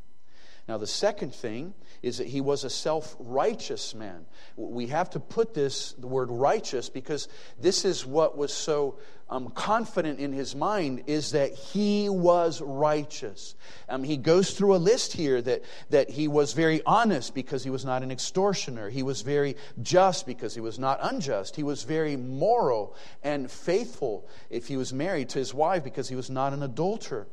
[0.68, 4.26] Now, the second thing is that he was a self righteous man.
[4.56, 7.26] We have to put this, the word righteous, because
[7.58, 8.98] this is what was so
[9.30, 13.54] um, confident in his mind is that he was righteous.
[13.88, 17.70] Um, he goes through a list here that, that he was very honest because he
[17.70, 18.90] was not an extortioner.
[18.90, 21.56] He was very just because he was not unjust.
[21.56, 26.16] He was very moral and faithful if he was married to his wife because he
[26.16, 27.26] was not an adulterer.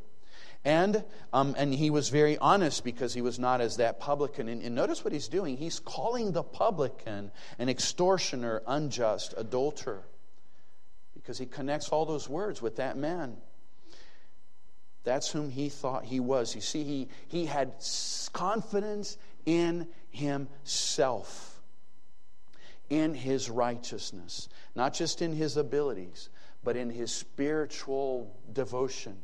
[0.65, 4.49] And, um, and he was very honest because he was not as that publican.
[4.49, 5.57] And, and, notice what he's doing.
[5.57, 10.01] He's calling the publican an extortioner, unjust, adulterer.
[11.13, 13.37] Because he connects all those words with that man.
[15.03, 16.55] That's whom he thought he was.
[16.55, 17.73] You see, he, he had
[18.33, 21.61] confidence in himself,
[22.89, 26.29] in his righteousness, not just in his abilities,
[26.63, 29.17] but in his spiritual devotion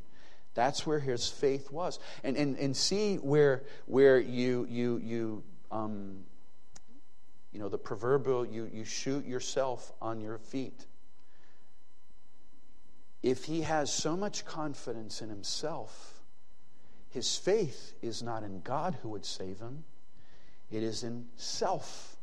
[0.53, 1.99] that's where his faith was.
[2.23, 6.23] And, and, and see where, where you, you, you, um,
[7.51, 10.85] you know, the proverbial, you, you shoot yourself on your feet.
[13.23, 16.21] If he has so much confidence in himself,
[17.09, 19.83] his faith is not in God who would save him,
[20.71, 22.15] it is in self.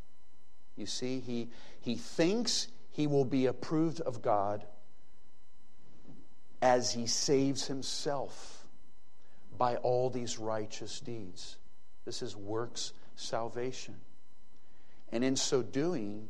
[0.76, 4.64] You see, he, he thinks he will be approved of God
[6.60, 8.66] as he saves himself
[9.56, 11.56] by all these righteous deeds.
[12.04, 13.96] This is works salvation.
[15.10, 16.28] And in so doing,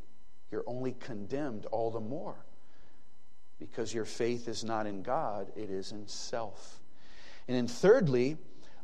[0.51, 2.37] you're only condemned all the more
[3.59, 6.81] because your faith is not in God, it is in self.
[7.49, 8.37] And then, thirdly,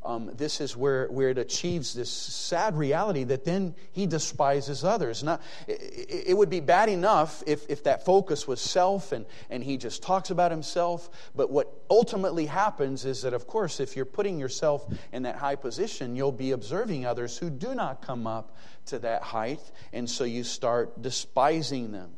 [0.05, 5.23] um, this is where, where it achieves this sad reality that then he despises others.
[5.23, 9.64] Now, it, it, would be bad enough if, if that focus was self and, and
[9.64, 14.05] he just talks about himself, but what ultimately happens is that, of course, if you're
[14.05, 18.57] putting yourself in that high position, you'll be observing others who do not come up
[18.87, 19.61] to that height,
[19.95, 22.11] and so you start despising them.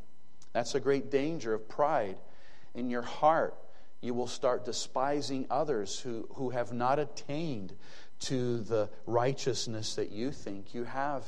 [0.52, 2.16] That's a great danger of pride
[2.74, 3.54] in your heart
[4.06, 7.74] you will start despising others who, who have not attained
[8.20, 11.24] to the righteousness that you think you have.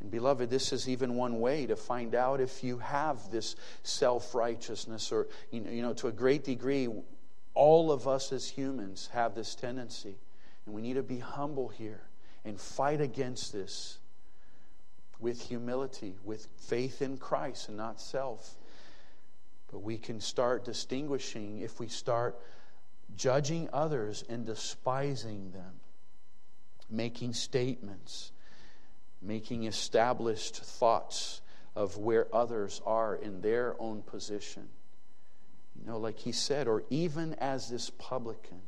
[0.00, 4.34] And beloved, this is even one way to find out if you have this self
[4.34, 6.88] righteousness, or, you know, you know, to a great degree,
[7.54, 10.16] all of us as humans have this tendency.
[10.66, 12.02] And we need to be humble here
[12.44, 13.98] and fight against this
[15.18, 18.56] with humility, with faith in Christ and not self.
[19.70, 22.38] But we can start distinguishing if we start
[23.16, 25.80] judging others and despising them,
[26.90, 28.32] making statements,
[29.22, 31.40] making established thoughts
[31.76, 34.68] of where others are in their own position.
[35.78, 38.60] You know, like he said, or even as this publican,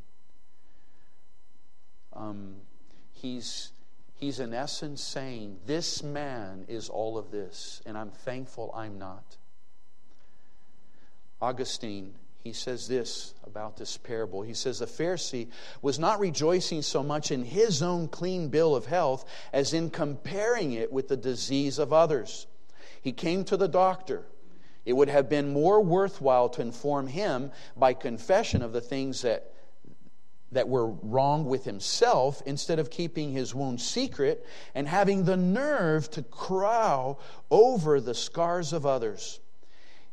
[2.12, 2.56] um,
[3.12, 3.72] he's,
[4.14, 9.36] he's in essence saying, This man is all of this, and I'm thankful I'm not.
[11.42, 14.42] Augustine, he says this about this parable.
[14.42, 15.48] He says, The Pharisee
[15.82, 20.72] was not rejoicing so much in his own clean bill of health as in comparing
[20.72, 22.46] it with the disease of others.
[23.02, 24.22] He came to the doctor.
[24.84, 29.52] It would have been more worthwhile to inform him by confession of the things that,
[30.52, 36.08] that were wrong with himself instead of keeping his wound secret and having the nerve
[36.12, 37.18] to crow
[37.50, 39.40] over the scars of others.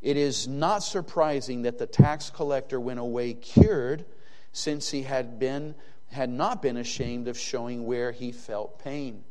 [0.01, 4.05] It is not surprising that the tax collector went away cured,
[4.51, 5.75] since he had, been,
[6.12, 9.23] had not been ashamed of showing where he felt pain.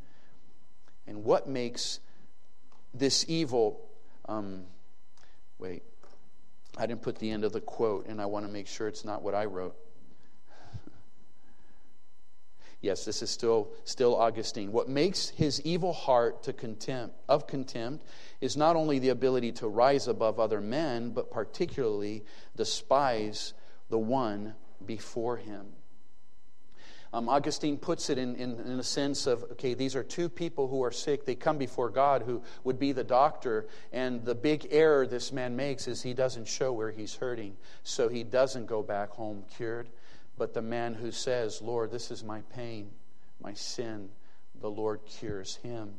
[1.07, 2.01] And what makes
[2.93, 3.81] this evil.
[4.29, 4.65] Um,
[5.59, 5.83] wait,
[6.77, 9.05] I didn't put the end of the quote, and I want to make sure it's
[9.05, 9.77] not what I wrote.
[12.81, 14.71] Yes, this is still, still Augustine.
[14.71, 18.05] What makes his evil heart to contempt, of contempt
[18.41, 22.25] is not only the ability to rise above other men, but particularly
[22.55, 23.53] despise
[23.91, 24.55] the one
[24.87, 25.67] before him.
[27.13, 30.69] Um, Augustine puts it in, in, in a sense of okay, these are two people
[30.69, 31.25] who are sick.
[31.25, 33.67] They come before God, who would be the doctor.
[33.93, 37.57] And the big error this man makes is he doesn't show where he's hurting.
[37.83, 39.89] So he doesn't go back home cured.
[40.39, 42.91] But the man who says, Lord, this is my pain,
[43.43, 44.09] my sin,
[44.61, 45.95] the Lord cures him.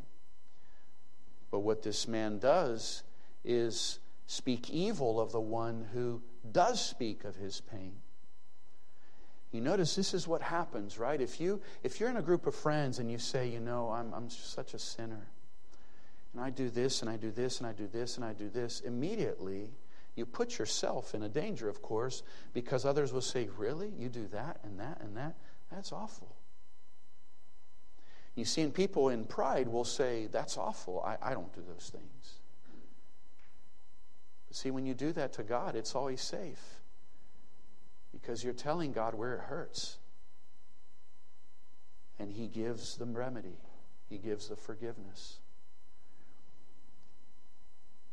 [1.51, 3.03] But what this man does
[3.43, 6.21] is speak evil of the one who
[6.51, 7.93] does speak of his pain.
[9.51, 11.19] You notice this is what happens, right?
[11.19, 14.13] If, you, if you're in a group of friends and you say, you know, I'm,
[14.13, 15.27] I'm such a sinner,
[16.33, 18.47] and I do this, and I do this, and I do this, and I do
[18.47, 19.71] this, immediately
[20.15, 23.91] you put yourself in a danger, of course, because others will say, Really?
[23.97, 25.35] You do that and that and that?
[25.71, 26.35] That's awful.
[28.35, 31.01] You see, and people in pride will say, That's awful.
[31.01, 32.39] I, I don't do those things.
[34.47, 36.79] But see, when you do that to God, it's always safe
[38.11, 39.97] because you're telling God where it hurts.
[42.17, 43.57] And He gives the remedy,
[44.09, 45.39] He gives the forgiveness,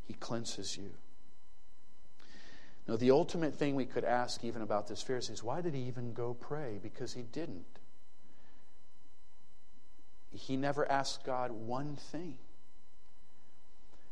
[0.05, 0.91] He cleanses you.
[2.89, 5.83] Now, the ultimate thing we could ask even about this Pharisee is why did he
[5.83, 6.79] even go pray?
[6.81, 7.65] Because he didn't.
[10.31, 12.37] He never asked God one thing.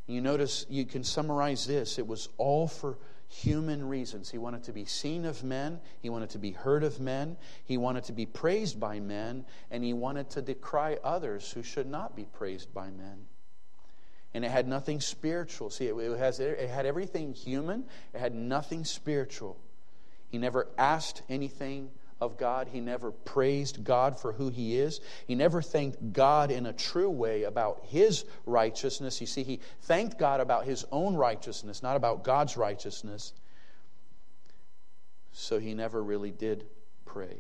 [0.07, 1.99] You notice, you can summarize this.
[1.99, 2.99] It was all for
[3.29, 4.31] human reasons.
[4.31, 7.77] He wanted to be seen of men, he wanted to be heard of men, he
[7.77, 12.14] wanted to be praised by men, and he wanted to decry others who should not
[12.14, 13.27] be praised by men.
[14.35, 15.70] And it had nothing spiritual.
[15.70, 19.57] See, it, has, it had everything human, it had nothing spiritual.
[20.28, 22.68] He never asked anything of God.
[22.68, 25.01] He never praised God for who He is.
[25.26, 29.20] He never thanked God in a true way about His righteousness.
[29.20, 33.32] You see, he thanked God about His own righteousness, not about God's righteousness.
[35.35, 36.64] So he never really did
[37.05, 37.39] pray.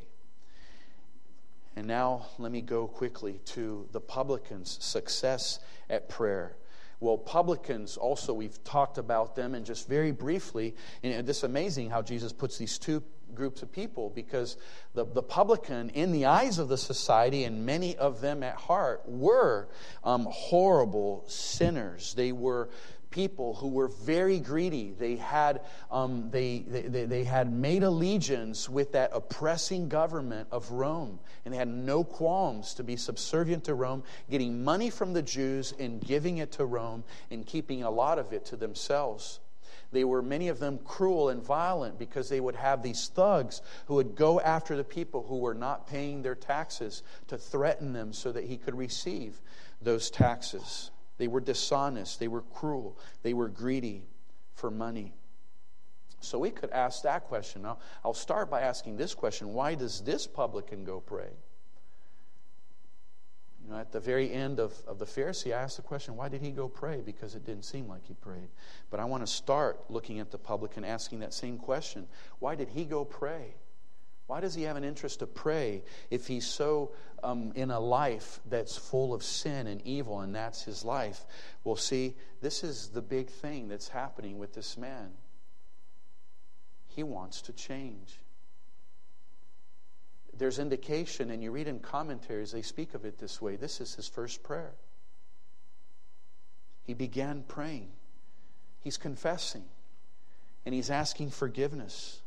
[1.76, 6.56] And now let me go quickly to the publican's success at prayer.
[7.00, 12.02] Well, publicans also, we've talked about them, and just very briefly, and it's amazing how
[12.02, 13.02] Jesus puts these two
[13.34, 14.56] groups of people because
[14.94, 19.02] the, the publican, in the eyes of the society, and many of them at heart,
[19.06, 19.68] were
[20.04, 22.14] um, horrible sinners.
[22.14, 22.70] They were
[23.14, 24.92] people who were very greedy.
[24.98, 31.20] They had, um, they, they, they had made allegiance with that oppressing government of Rome,
[31.44, 35.72] and they had no qualms to be subservient to Rome, getting money from the Jews
[35.78, 39.38] and giving it to Rome and keeping a lot of it to themselves.
[39.92, 43.94] They were, many of them, cruel and violent because they would have these thugs who
[43.94, 48.32] would go after the people who were not paying their taxes to threaten them so
[48.32, 49.40] that he could receive
[49.80, 50.90] those taxes.
[51.18, 54.04] They were dishonest, they were cruel, they were greedy
[54.54, 55.14] for money.
[56.20, 57.62] So we could ask that question.
[57.62, 61.30] Now, I'll start by asking this question why does this publican go pray?
[63.64, 66.28] You know, at the very end of, of the Pharisee, I asked the question, why
[66.28, 67.00] did he go pray?
[67.04, 68.48] Because it didn't seem like he prayed.
[68.90, 72.06] But I want to start looking at the publican, asking that same question.
[72.40, 73.54] Why did he go pray?
[74.26, 78.40] Why does he have an interest to pray if he's so um, in a life
[78.48, 81.26] that's full of sin and evil and that's his life?
[81.62, 85.10] Well, see, this is the big thing that's happening with this man.
[86.86, 88.18] He wants to change.
[90.36, 93.56] There's indication, and you read in commentaries, they speak of it this way.
[93.56, 94.72] This is his first prayer.
[96.82, 97.90] He began praying,
[98.80, 99.64] he's confessing,
[100.64, 102.20] and he's asking forgiveness.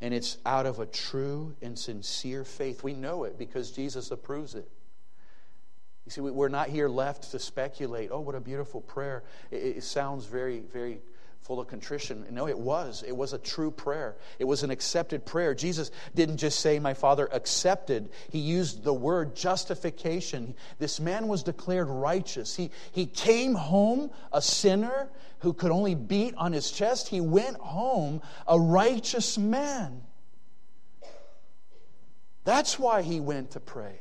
[0.00, 2.84] And it's out of a true and sincere faith.
[2.84, 4.68] We know it because Jesus approves it.
[6.06, 8.10] You see, we're not here left to speculate.
[8.10, 9.24] Oh, what a beautiful prayer.
[9.50, 11.00] It, sounds very, very
[11.42, 12.26] full of contrition.
[12.30, 13.02] No, it was.
[13.06, 14.16] It was a true prayer.
[14.38, 15.54] It was an accepted prayer.
[15.54, 18.10] Jesus didn't just say, My Father accepted.
[18.30, 20.54] He used the word justification.
[20.78, 22.54] This man was declared righteous.
[22.54, 25.08] He, he came home a sinner
[25.40, 27.08] who could only beat on his chest.
[27.08, 30.02] He went home a righteous man.
[32.44, 34.00] That's why he went to pray.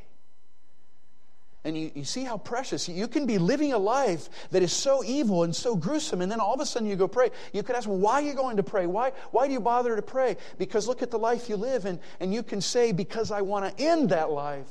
[1.67, 2.87] And you, you see how precious.
[2.87, 6.39] You can be living a life that is so evil and so gruesome, and then
[6.39, 7.29] all of a sudden you go pray.
[7.51, 8.87] You could ask, well, why are you going to pray?
[8.87, 10.37] Why, why do you bother to pray?
[10.57, 13.65] Because look at the life you live, and, and you can say, because I want
[13.65, 14.69] to end that life.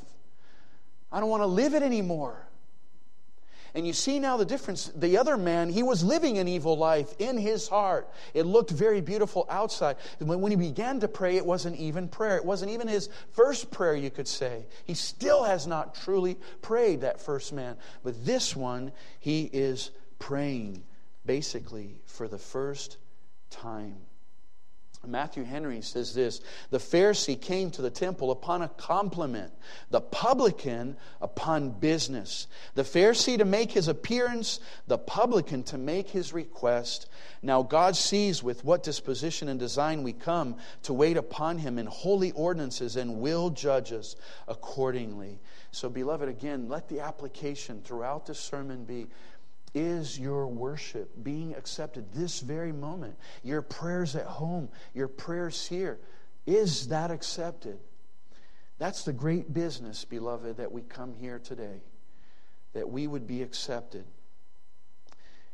[1.12, 2.48] I don't want to live it anymore.
[3.76, 4.90] And you see now the difference.
[4.96, 8.08] The other man, he was living an evil life in his heart.
[8.32, 9.96] It looked very beautiful outside.
[10.18, 12.38] When he began to pray, it wasn't even prayer.
[12.38, 14.64] It wasn't even his first prayer, you could say.
[14.86, 17.76] He still has not truly prayed, that first man.
[18.02, 20.82] But this one, he is praying
[21.26, 22.96] basically for the first
[23.50, 24.05] time.
[25.06, 26.40] Matthew Henry says this
[26.70, 29.52] The Pharisee came to the temple upon a compliment,
[29.90, 32.46] the publican upon business.
[32.74, 37.08] The Pharisee to make his appearance, the publican to make his request.
[37.42, 41.86] Now God sees with what disposition and design we come to wait upon him in
[41.86, 44.16] holy ordinances and will judge us
[44.48, 45.40] accordingly.
[45.70, 49.08] So, beloved, again, let the application throughout this sermon be
[49.76, 53.14] is your worship being accepted this very moment?
[53.42, 56.00] Your prayers at home, your prayers here,
[56.46, 57.78] is that accepted?
[58.78, 61.82] That's the great business, beloved, that we come here today.
[62.72, 64.06] That we would be accepted.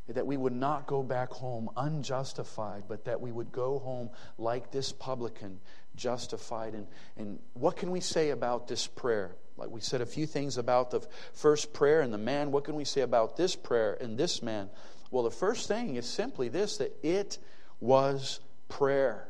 [0.07, 4.71] That we would not go back home unjustified, but that we would go home like
[4.71, 5.59] this publican,
[5.97, 6.75] justified.
[6.75, 6.87] And,
[7.17, 9.37] and what can we say about this prayer?
[9.57, 12.51] Like we said a few things about the first prayer and the man.
[12.51, 14.71] What can we say about this prayer and this man?
[15.11, 17.39] Well, the first thing is simply this that it
[17.81, 19.29] was prayer.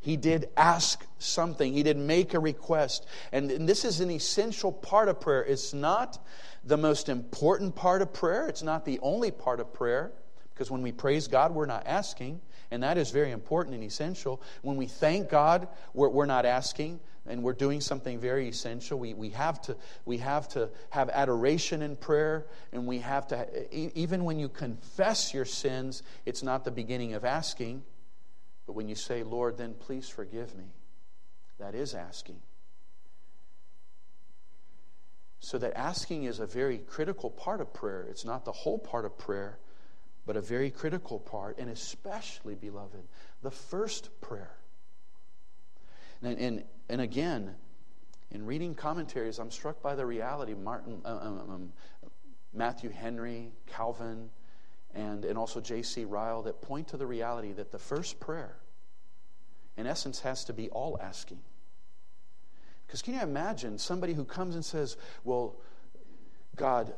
[0.00, 3.06] He did ask something, he did make a request.
[3.32, 5.44] And, and this is an essential part of prayer.
[5.44, 6.24] It's not
[6.64, 10.12] the most important part of prayer, it's not the only part of prayer.
[10.52, 12.40] Because when we praise God, we're not asking,
[12.70, 14.40] and that is very important and essential.
[14.62, 18.98] When we thank God, we're, we're not asking and we're doing something very essential.
[18.98, 23.46] We, we, have to, we have to have adoration in prayer, and we have to,
[23.98, 27.82] even when you confess your sins, it's not the beginning of asking,
[28.66, 30.66] but when you say, Lord, then please forgive me,
[31.58, 32.38] that is asking.
[35.40, 38.06] So that asking is a very critical part of prayer.
[38.08, 39.58] It's not the whole part of prayer,
[40.26, 43.04] but a very critical part, and especially, beloved,
[43.42, 44.50] the first prayer.
[46.20, 47.54] And, and, and again,
[48.32, 50.54] in reading commentaries, I'm struck by the reality.
[50.54, 51.72] Martin, uh, um, um, um
[52.52, 54.30] Matthew Henry, Calvin,
[54.94, 56.04] and, and also J.C.
[56.04, 58.56] Ryle that point to the reality that the first prayer,
[59.76, 61.40] in essence, has to be all asking.
[62.86, 65.56] Because can you imagine somebody who comes and says, Well,
[66.56, 66.94] God,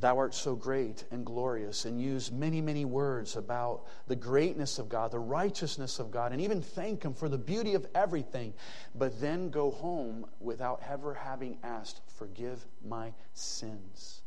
[0.00, 4.88] Thou art so great and glorious, and use many, many words about the greatness of
[4.88, 8.54] God, the righteousness of God, and even thank Him for the beauty of everything,
[8.94, 14.22] but then go home without ever having asked, Forgive my sins.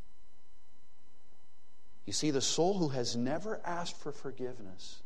[2.05, 5.01] You see, the soul who has never asked for forgiveness,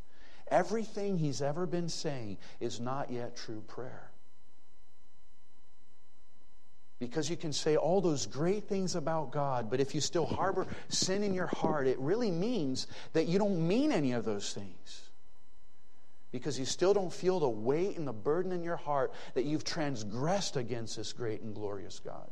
[0.48, 4.10] everything he's ever been saying is not yet true prayer.
[7.06, 10.66] Because you can say all those great things about God, but if you still harbor
[10.90, 15.04] sin in your heart, it really means that you don't mean any of those things.
[16.32, 19.64] Because you still don't feel the weight and the burden in your heart that you've
[19.64, 22.28] transgressed against this great and glorious God.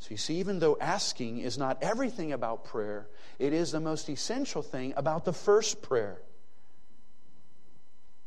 [0.00, 3.06] So you see, even though asking is not everything about prayer,
[3.38, 6.18] it is the most essential thing about the first prayer.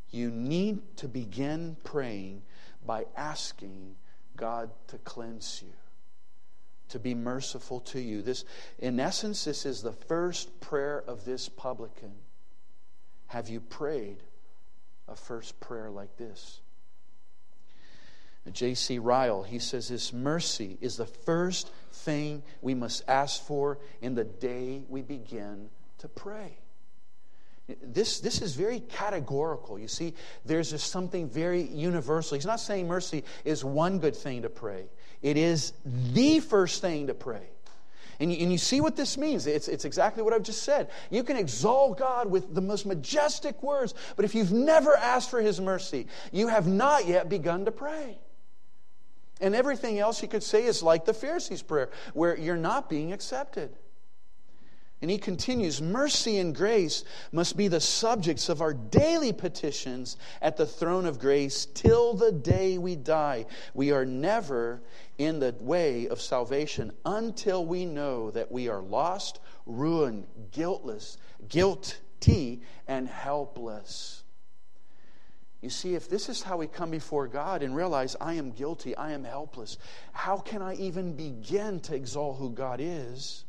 [0.10, 2.44] You need to begin praying
[2.86, 3.98] by asking
[4.40, 5.74] God to cleanse you,
[6.88, 8.22] to be merciful to you.
[8.22, 8.46] This,
[8.80, 12.14] in essence, this is the first prayer of this publican.
[13.28, 14.24] Have you prayed
[15.08, 16.62] a first prayer like this?
[18.52, 18.98] J.C.
[18.98, 24.24] Ryle, he says this mercy is the first thing we must ask for in the
[24.24, 25.70] day we begin
[26.00, 26.58] to pray.
[27.84, 29.78] This, this is very categorical.
[29.78, 30.14] You see,
[30.46, 32.36] there's just something very universal.
[32.36, 34.86] He's not saying mercy is one good thing to pray,
[35.22, 37.50] it is the first thing to pray.
[38.22, 39.48] And you, and you see what this means.
[39.48, 40.90] It's, it's exactly what I've just said.
[41.10, 45.40] You can exalt God with the most majestic words, but if you've never asked for
[45.40, 48.20] His mercy, you have not yet begun to pray.
[49.40, 53.14] And everything else you could say is like the Pharisees' prayer, where you're not being
[53.14, 53.74] accepted.
[55.02, 60.58] And he continues Mercy and grace must be the subjects of our daily petitions at
[60.58, 63.46] the throne of grace till the day we die.
[63.74, 64.82] We are never
[65.18, 72.62] in the way of salvation until we know that we are lost, ruined, guiltless, guilty,
[72.86, 74.24] and helpless.
[75.62, 78.96] You see, if this is how we come before God and realize I am guilty,
[78.96, 79.78] I am helpless,
[80.12, 83.46] how can I even begin to exalt who God is?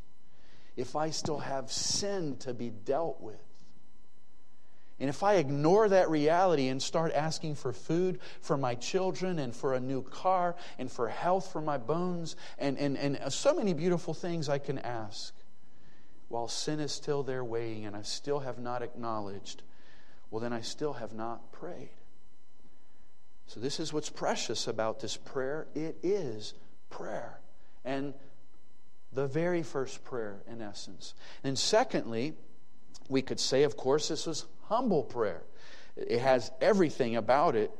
[0.80, 3.36] If I still have sin to be dealt with.
[4.98, 9.54] And if I ignore that reality and start asking for food for my children and
[9.54, 13.72] for a new car and for health for my bones and, and, and so many
[13.72, 15.34] beautiful things I can ask,
[16.28, 19.62] while sin is still there weighing and I still have not acknowledged,
[20.30, 21.90] well, then I still have not prayed.
[23.46, 25.66] So, this is what's precious about this prayer.
[25.74, 26.54] It is
[26.88, 27.40] prayer.
[27.84, 28.14] And
[29.12, 31.14] the very first prayer, in essence.
[31.42, 32.34] And secondly,
[33.08, 35.42] we could say, of course, this was humble prayer.
[35.96, 37.70] It has everything about it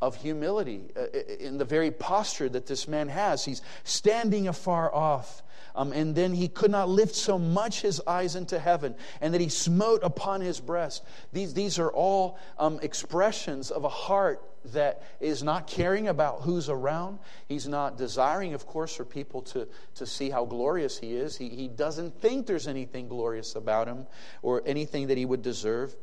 [0.00, 1.06] of humility uh,
[1.40, 3.44] in the very posture that this man has.
[3.44, 5.42] He's standing afar off.
[5.74, 9.40] Um, and then he could not lift so much his eyes into heaven, and that
[9.40, 11.04] he smote upon his breast.
[11.32, 14.42] These, these are all um, expressions of a heart
[14.72, 17.20] that is not caring about who's around.
[17.46, 21.36] He's not desiring, of course, for people to, to see how glorious he is.
[21.36, 24.06] He, he doesn't think there's anything glorious about him
[24.42, 25.94] or anything that he would deserve.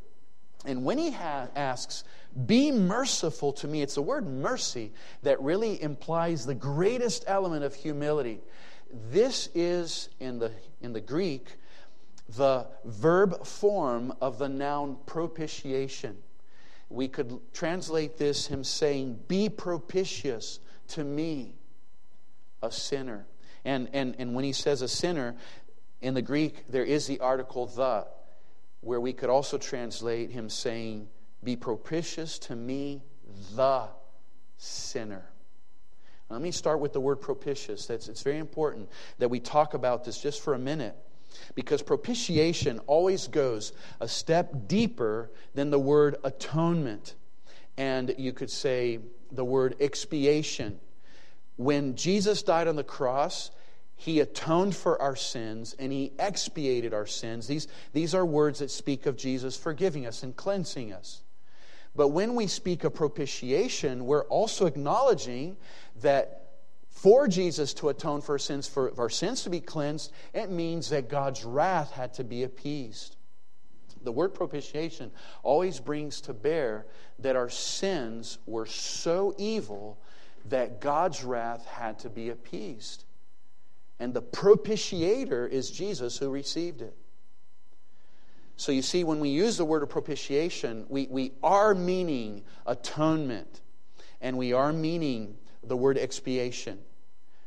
[0.66, 2.06] And when he ha- asks,
[2.46, 4.92] Be merciful to me, it's the word mercy
[5.24, 8.42] that really implies the greatest element of humility.
[9.10, 11.48] This is, in the, in the Greek,
[12.36, 16.18] the verb form of the noun propitiation.
[16.90, 20.60] We could translate this him saying, Be propitious
[20.90, 21.56] to me,
[22.62, 23.26] a sinner.
[23.64, 25.36] And, and, and when he says a sinner,
[26.02, 28.06] in the Greek, there is the article the,
[28.82, 31.08] where we could also translate him saying,
[31.44, 33.02] Be propitious to me,
[33.56, 33.88] the
[34.58, 35.26] sinner.
[36.30, 37.86] Let me start with the word propitious.
[37.86, 40.96] That's, it's very important that we talk about this just for a minute
[41.54, 47.16] because propitiation always goes a step deeper than the word atonement.
[47.78, 49.00] And you could say
[49.32, 50.80] the word expiation.
[51.58, 53.52] When Jesus died on the cross,
[53.96, 57.48] he atoned for our sins and he expiated our sins.
[57.48, 61.22] These, these are words that speak of Jesus forgiving us and cleansing us.
[61.96, 65.58] But when we speak of propitiation, we're also acknowledging
[66.02, 66.42] that
[66.90, 70.90] for Jesus to atone for our sins, for our sins to be cleansed, it means
[70.90, 73.16] that God's wrath had to be appeased.
[74.04, 75.12] The word propitiation
[75.44, 76.86] always brings to bear
[77.20, 79.98] that our sins were so evil
[80.50, 83.04] that God's wrath had to be appeased.
[84.00, 86.96] And the propitiator is Jesus who received it.
[88.58, 93.62] So you see, when we use the word of propitiation, we, we are meaning atonement,
[94.22, 96.80] and we are meaning the word expiation.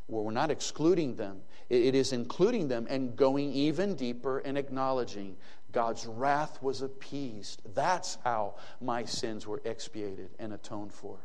[0.07, 1.41] Well, we're not excluding them,
[1.71, 5.37] it, it is including them and going even deeper and acknowledging
[5.73, 7.63] God's wrath was appeased.
[7.75, 11.19] That's how my sins were expiated and atoned for.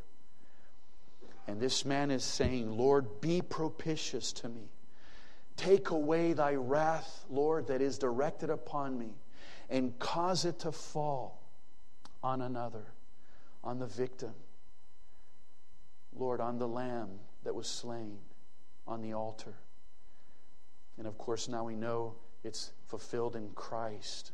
[1.47, 4.69] And this man is saying, Lord, be propitious to me.
[5.55, 9.11] Take away thy wrath, Lord, that is directed upon me
[9.73, 11.41] and cause it to fall
[12.21, 12.85] on another,
[13.63, 14.33] on the victim.
[16.15, 17.09] Lord, on the lamb
[17.43, 18.19] that was slain
[18.87, 19.55] on the altar.
[20.99, 22.13] And of course, now we know
[22.43, 24.31] it's fulfilled in Christ.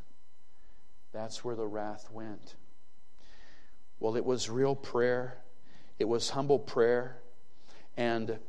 [1.13, 2.55] That's where the wrath went.
[4.01, 5.37] Well, it was real prayer,
[5.99, 7.15] it was humble prayer,
[7.95, 8.39] and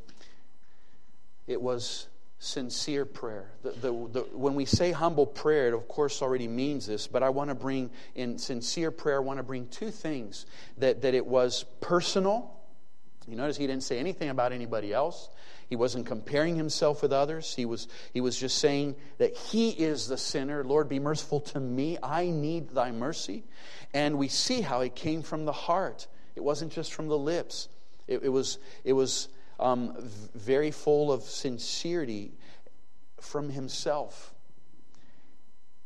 [1.47, 2.09] it was
[2.41, 3.51] sincere prayer.
[3.63, 7.23] The, the, the, when we say humble prayer, it of course already means this, but
[7.23, 10.47] I want to bring in sincere prayer, I want to bring two things
[10.79, 12.51] that, that it was personal.
[13.29, 15.29] You notice he didn't say anything about anybody else.
[15.69, 17.55] He wasn't comparing himself with others.
[17.55, 20.65] He was, he was just saying that he is the sinner.
[20.65, 21.99] Lord, be merciful to me.
[22.03, 23.45] I need thy mercy.
[23.93, 26.09] And we see how it came from the heart.
[26.35, 27.69] It wasn't just from the lips.
[28.09, 29.29] It, it was, it was
[29.61, 29.95] um,
[30.35, 32.33] very full of sincerity
[33.21, 34.35] from himself.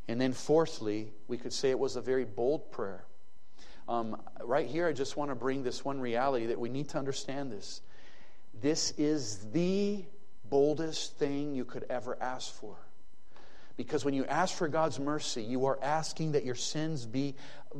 [0.06, 3.04] And then, fourthly, we could say it was a very bold prayer.
[3.88, 6.98] Um, right here, I just want to bring this one reality that we need to
[6.98, 7.80] understand this.
[8.60, 10.04] This is the
[10.48, 12.76] boldest thing you could ever ask for.
[13.76, 17.34] Because when you ask for God's mercy, you are asking that your sins be,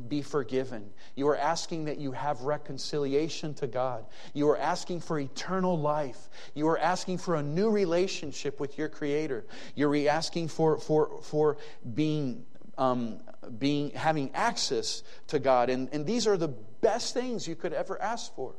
[0.09, 0.91] be forgiven.
[1.15, 4.05] You are asking that you have reconciliation to God.
[4.33, 6.29] You are asking for eternal life.
[6.55, 9.45] You are asking for a new relationship with your Creator.
[9.75, 11.57] You're asking for, for, for
[11.95, 12.45] being,
[12.77, 13.21] um,
[13.59, 15.71] being, having access to God.
[15.71, 18.55] And, and these are the best things you could ever ask for.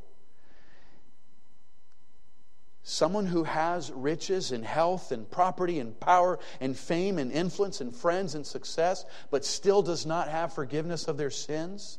[2.88, 7.92] Someone who has riches and health and property and power and fame and influence and
[7.92, 11.98] friends and success, but still does not have forgiveness of their sins,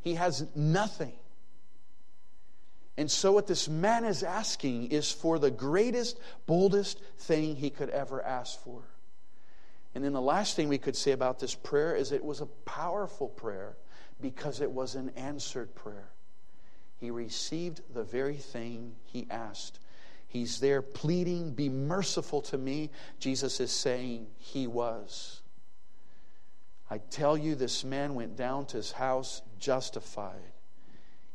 [0.00, 1.12] he has nothing.
[2.96, 7.90] And so, what this man is asking is for the greatest, boldest thing he could
[7.90, 8.82] ever ask for.
[9.94, 12.46] And then the last thing we could say about this prayer is it was a
[12.46, 13.76] powerful prayer
[14.20, 16.08] because it was an answered prayer.
[16.96, 19.78] He received the very thing he asked
[20.28, 22.90] He's there pleading, Be merciful to me.
[23.18, 25.42] Jesus is saying, He was.
[26.90, 30.52] I tell you, this man went down to his house justified.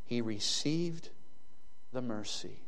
[0.04, 1.10] He received
[1.92, 2.62] the mercy.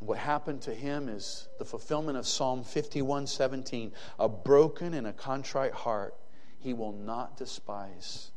[0.00, 3.92] And what happened to him is the fulfillment of Psalm 51 17.
[4.18, 6.14] A broken and a contrite heart
[6.58, 8.30] he will not despise.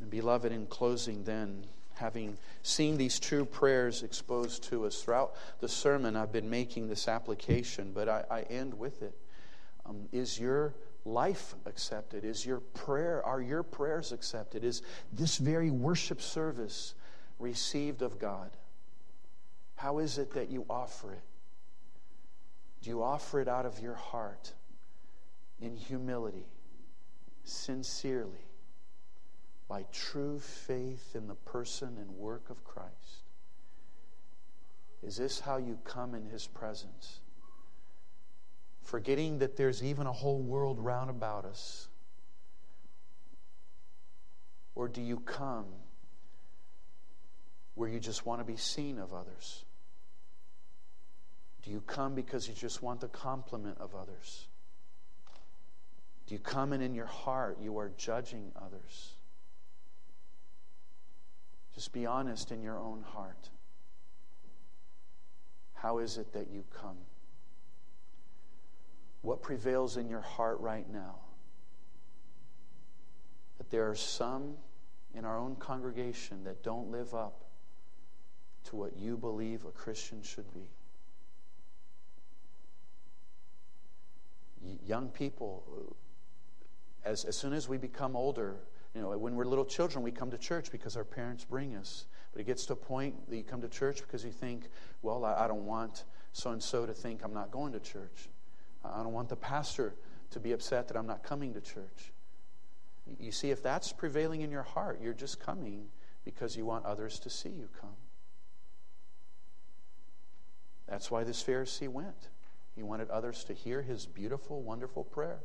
[0.00, 1.66] And beloved, in closing, then,
[2.00, 7.06] having seen these true prayers exposed to us throughout the sermon, I've been making this
[7.06, 9.16] application, but I, I end with it.
[9.86, 10.74] Um, is your
[11.04, 12.24] life accepted?
[12.24, 14.64] Is your prayer, are your prayers accepted?
[14.64, 14.82] Is
[15.12, 16.94] this very worship service
[17.38, 18.50] received of God?
[19.76, 21.22] How is it that you offer it?
[22.82, 24.54] Do you offer it out of your heart
[25.60, 26.46] in humility,
[27.44, 28.49] sincerely,
[29.70, 33.22] by true faith in the person and work of Christ?
[35.00, 37.20] Is this how you come in His presence?
[38.82, 41.88] Forgetting that there's even a whole world round about us?
[44.74, 45.66] Or do you come
[47.76, 49.64] where you just want to be seen of others?
[51.62, 54.48] Do you come because you just want the compliment of others?
[56.26, 59.14] Do you come and in your heart you are judging others?
[61.80, 63.48] Just be honest in your own heart.
[65.72, 66.98] How is it that you come?
[69.22, 71.14] What prevails in your heart right now?
[73.56, 74.56] That there are some
[75.14, 77.46] in our own congregation that don't live up
[78.64, 80.68] to what you believe a Christian should be.
[84.86, 85.96] young people,
[87.06, 88.56] as, as soon as we become older,
[88.94, 92.06] you know, when we're little children, we come to church because our parents bring us.
[92.32, 94.68] But it gets to a point that you come to church because you think,
[95.02, 98.28] well, I, I don't want so and so to think I'm not going to church.
[98.84, 99.94] I don't want the pastor
[100.30, 102.12] to be upset that I'm not coming to church.
[103.18, 105.88] You see, if that's prevailing in your heart, you're just coming
[106.24, 107.96] because you want others to see you come.
[110.88, 112.28] That's why this Pharisee went.
[112.74, 115.40] He wanted others to hear his beautiful, wonderful prayer.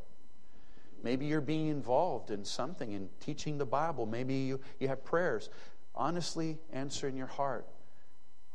[1.06, 4.08] Maybe you're being involved in something, in teaching the Bible.
[4.08, 5.52] Maybe you, you have prayers.
[5.94, 7.68] Honestly, answer in your heart.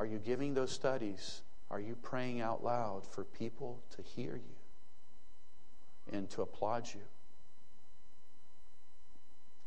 [0.01, 1.43] Are you giving those studies?
[1.71, 7.03] Are you praying out loud for people to hear you and to applaud you?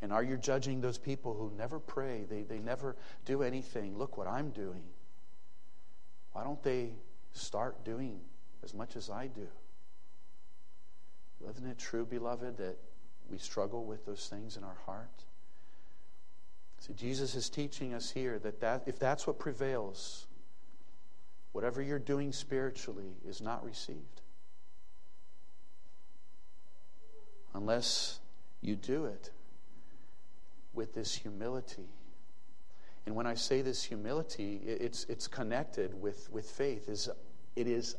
[0.02, 2.26] And are you judging those people who never pray?
[2.30, 3.98] They, they never do anything.
[3.98, 4.84] Look what I'm doing.
[6.34, 6.90] Why don't they
[7.32, 8.20] start doing
[8.62, 9.48] as much as I do.
[11.50, 12.78] Isn't it true, beloved, that
[13.30, 15.24] we struggle with those things in our heart?
[16.80, 20.28] See, Jesus is teaching us here that, that if that's what prevails,
[21.54, 24.22] whatever you're doing spiritually is not received.
[27.54, 28.20] Unless
[28.62, 29.32] you do it
[30.74, 31.88] with this humility.
[33.06, 36.90] And when I say this humility, it's, it's connected with, with faith.
[36.90, 37.10] Is
[37.56, 37.96] it is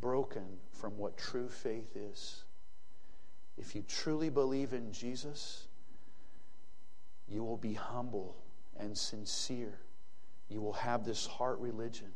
[0.00, 2.44] unbroken from what true faith is.
[3.58, 5.66] If you truly believe in Jesus,
[7.28, 8.36] you will be humble
[8.78, 9.78] and sincere.
[10.48, 12.12] You will have this heart religion.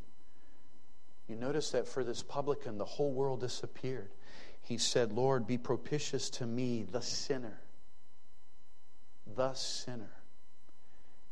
[1.28, 4.10] You notice that for this publican, the whole world disappeared.
[4.62, 7.60] He said, Lord, be propitious to me, the sinner.
[9.36, 10.12] The sinner.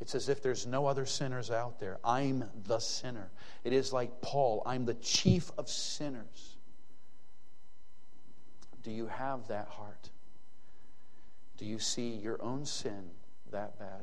[0.03, 2.01] It's as if there's no other sinners out there.
[2.05, 3.31] I'm the sinner.
[3.63, 6.57] It is like Paul I'm the chief of sinners.
[8.83, 10.11] Do you have that heart?
[11.57, 13.11] Do you see your own sin
[13.53, 14.03] that bad?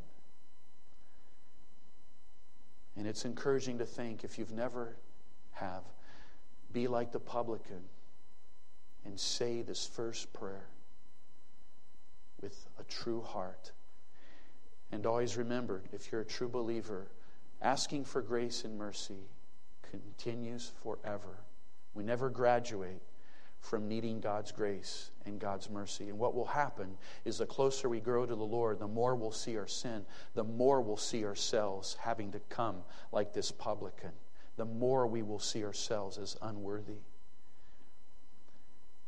[2.95, 4.95] And it's encouraging to think if you've never
[5.51, 5.83] have,
[6.71, 7.83] be like the publican
[9.03, 10.69] and say this first prayer
[12.41, 13.73] with a true heart.
[14.91, 17.07] And always remember, if you're a true believer,
[17.61, 19.29] asking for grace and mercy
[19.91, 21.39] continues forever.
[21.93, 23.01] We never graduate
[23.59, 26.09] from needing God's grace and God's mercy.
[26.09, 29.31] And what will happen is the closer we grow to the Lord, the more we'll
[29.31, 32.77] see our sin, the more we'll see ourselves having to come
[33.11, 34.11] like this publican,
[34.55, 37.01] the more we will see ourselves as unworthy.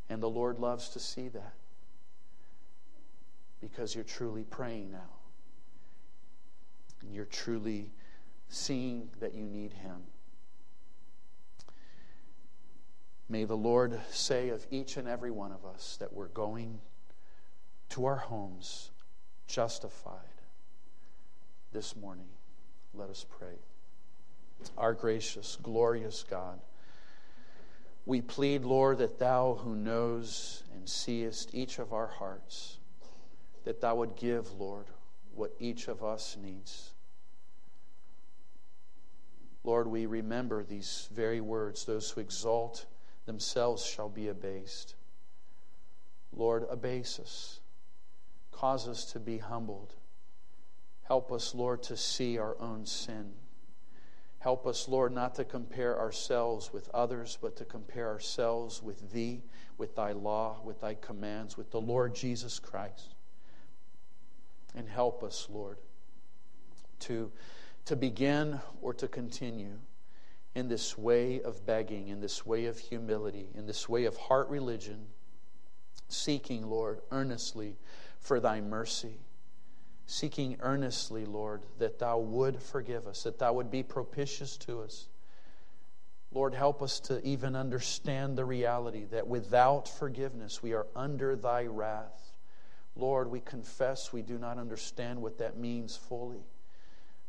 [0.09, 1.53] And the Lord loves to see that
[3.61, 5.20] because you're truly praying now
[7.01, 7.89] and you're truly
[8.49, 10.01] seeing that you need Him.
[13.29, 16.79] May the Lord say of each and every one of us that we're going
[17.89, 18.91] to our homes
[19.47, 20.15] justified
[21.71, 22.27] this morning.
[22.93, 23.55] Let us pray.
[24.77, 26.59] Our gracious, glorious God,
[28.05, 32.79] we plead, Lord, that Thou who knows and seest each of our hearts,
[33.63, 34.87] that Thou would give, Lord,
[35.33, 36.93] what each of us needs.
[39.63, 42.85] Lord, we remember these very words those who exalt
[43.25, 44.95] themselves shall be abased.
[46.33, 47.59] Lord, abase us,
[48.51, 49.93] cause us to be humbled,
[51.11, 53.33] Help us, Lord, to see our own sin.
[54.39, 59.43] Help us, Lord, not to compare ourselves with others, but to compare ourselves with Thee,
[59.77, 63.13] with Thy law, with Thy commands, with the Lord Jesus Christ.
[64.75, 65.77] And help us, Lord,
[67.01, 67.31] to,
[67.85, 69.79] to begin or to continue
[70.55, 74.49] in this way of begging, in this way of humility, in this way of heart
[74.49, 75.07] religion,
[76.07, 77.77] seeking, Lord, earnestly
[78.19, 79.19] for Thy mercy
[80.11, 85.07] seeking earnestly, Lord, that Thou would forgive us, that Thou would be propitious to us.
[86.33, 91.65] Lord, help us to even understand the reality that without forgiveness we are under Thy
[91.65, 92.30] wrath.
[92.95, 96.45] Lord, we confess we do not understand what that means fully.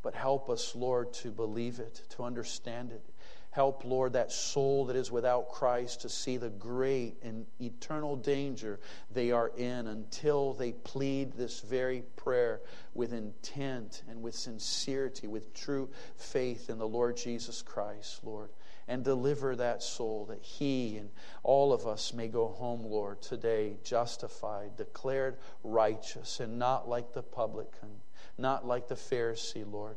[0.03, 3.05] But help us, Lord, to believe it, to understand it,
[3.53, 8.81] Help, Lord, that soul that is without Christ to see the great and eternal danger
[9.11, 12.63] they are in until they plead this very prayer
[12.95, 18.49] with intent and with sincerity, with true faith in the Lord Jesus Christ, Lord.
[18.89, 21.11] And deliver that soul that he and
[21.43, 27.23] all of us may go home, Lord, today justified, declared righteous, and not like the
[27.23, 28.01] publican,
[28.37, 29.97] not like the Pharisee, Lord.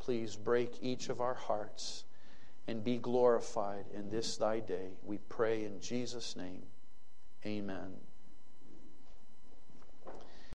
[0.00, 2.04] Please break each of our hearts
[2.66, 4.90] and be glorified in this thy day.
[5.04, 6.62] We pray in Jesus' name.
[7.46, 7.92] Amen.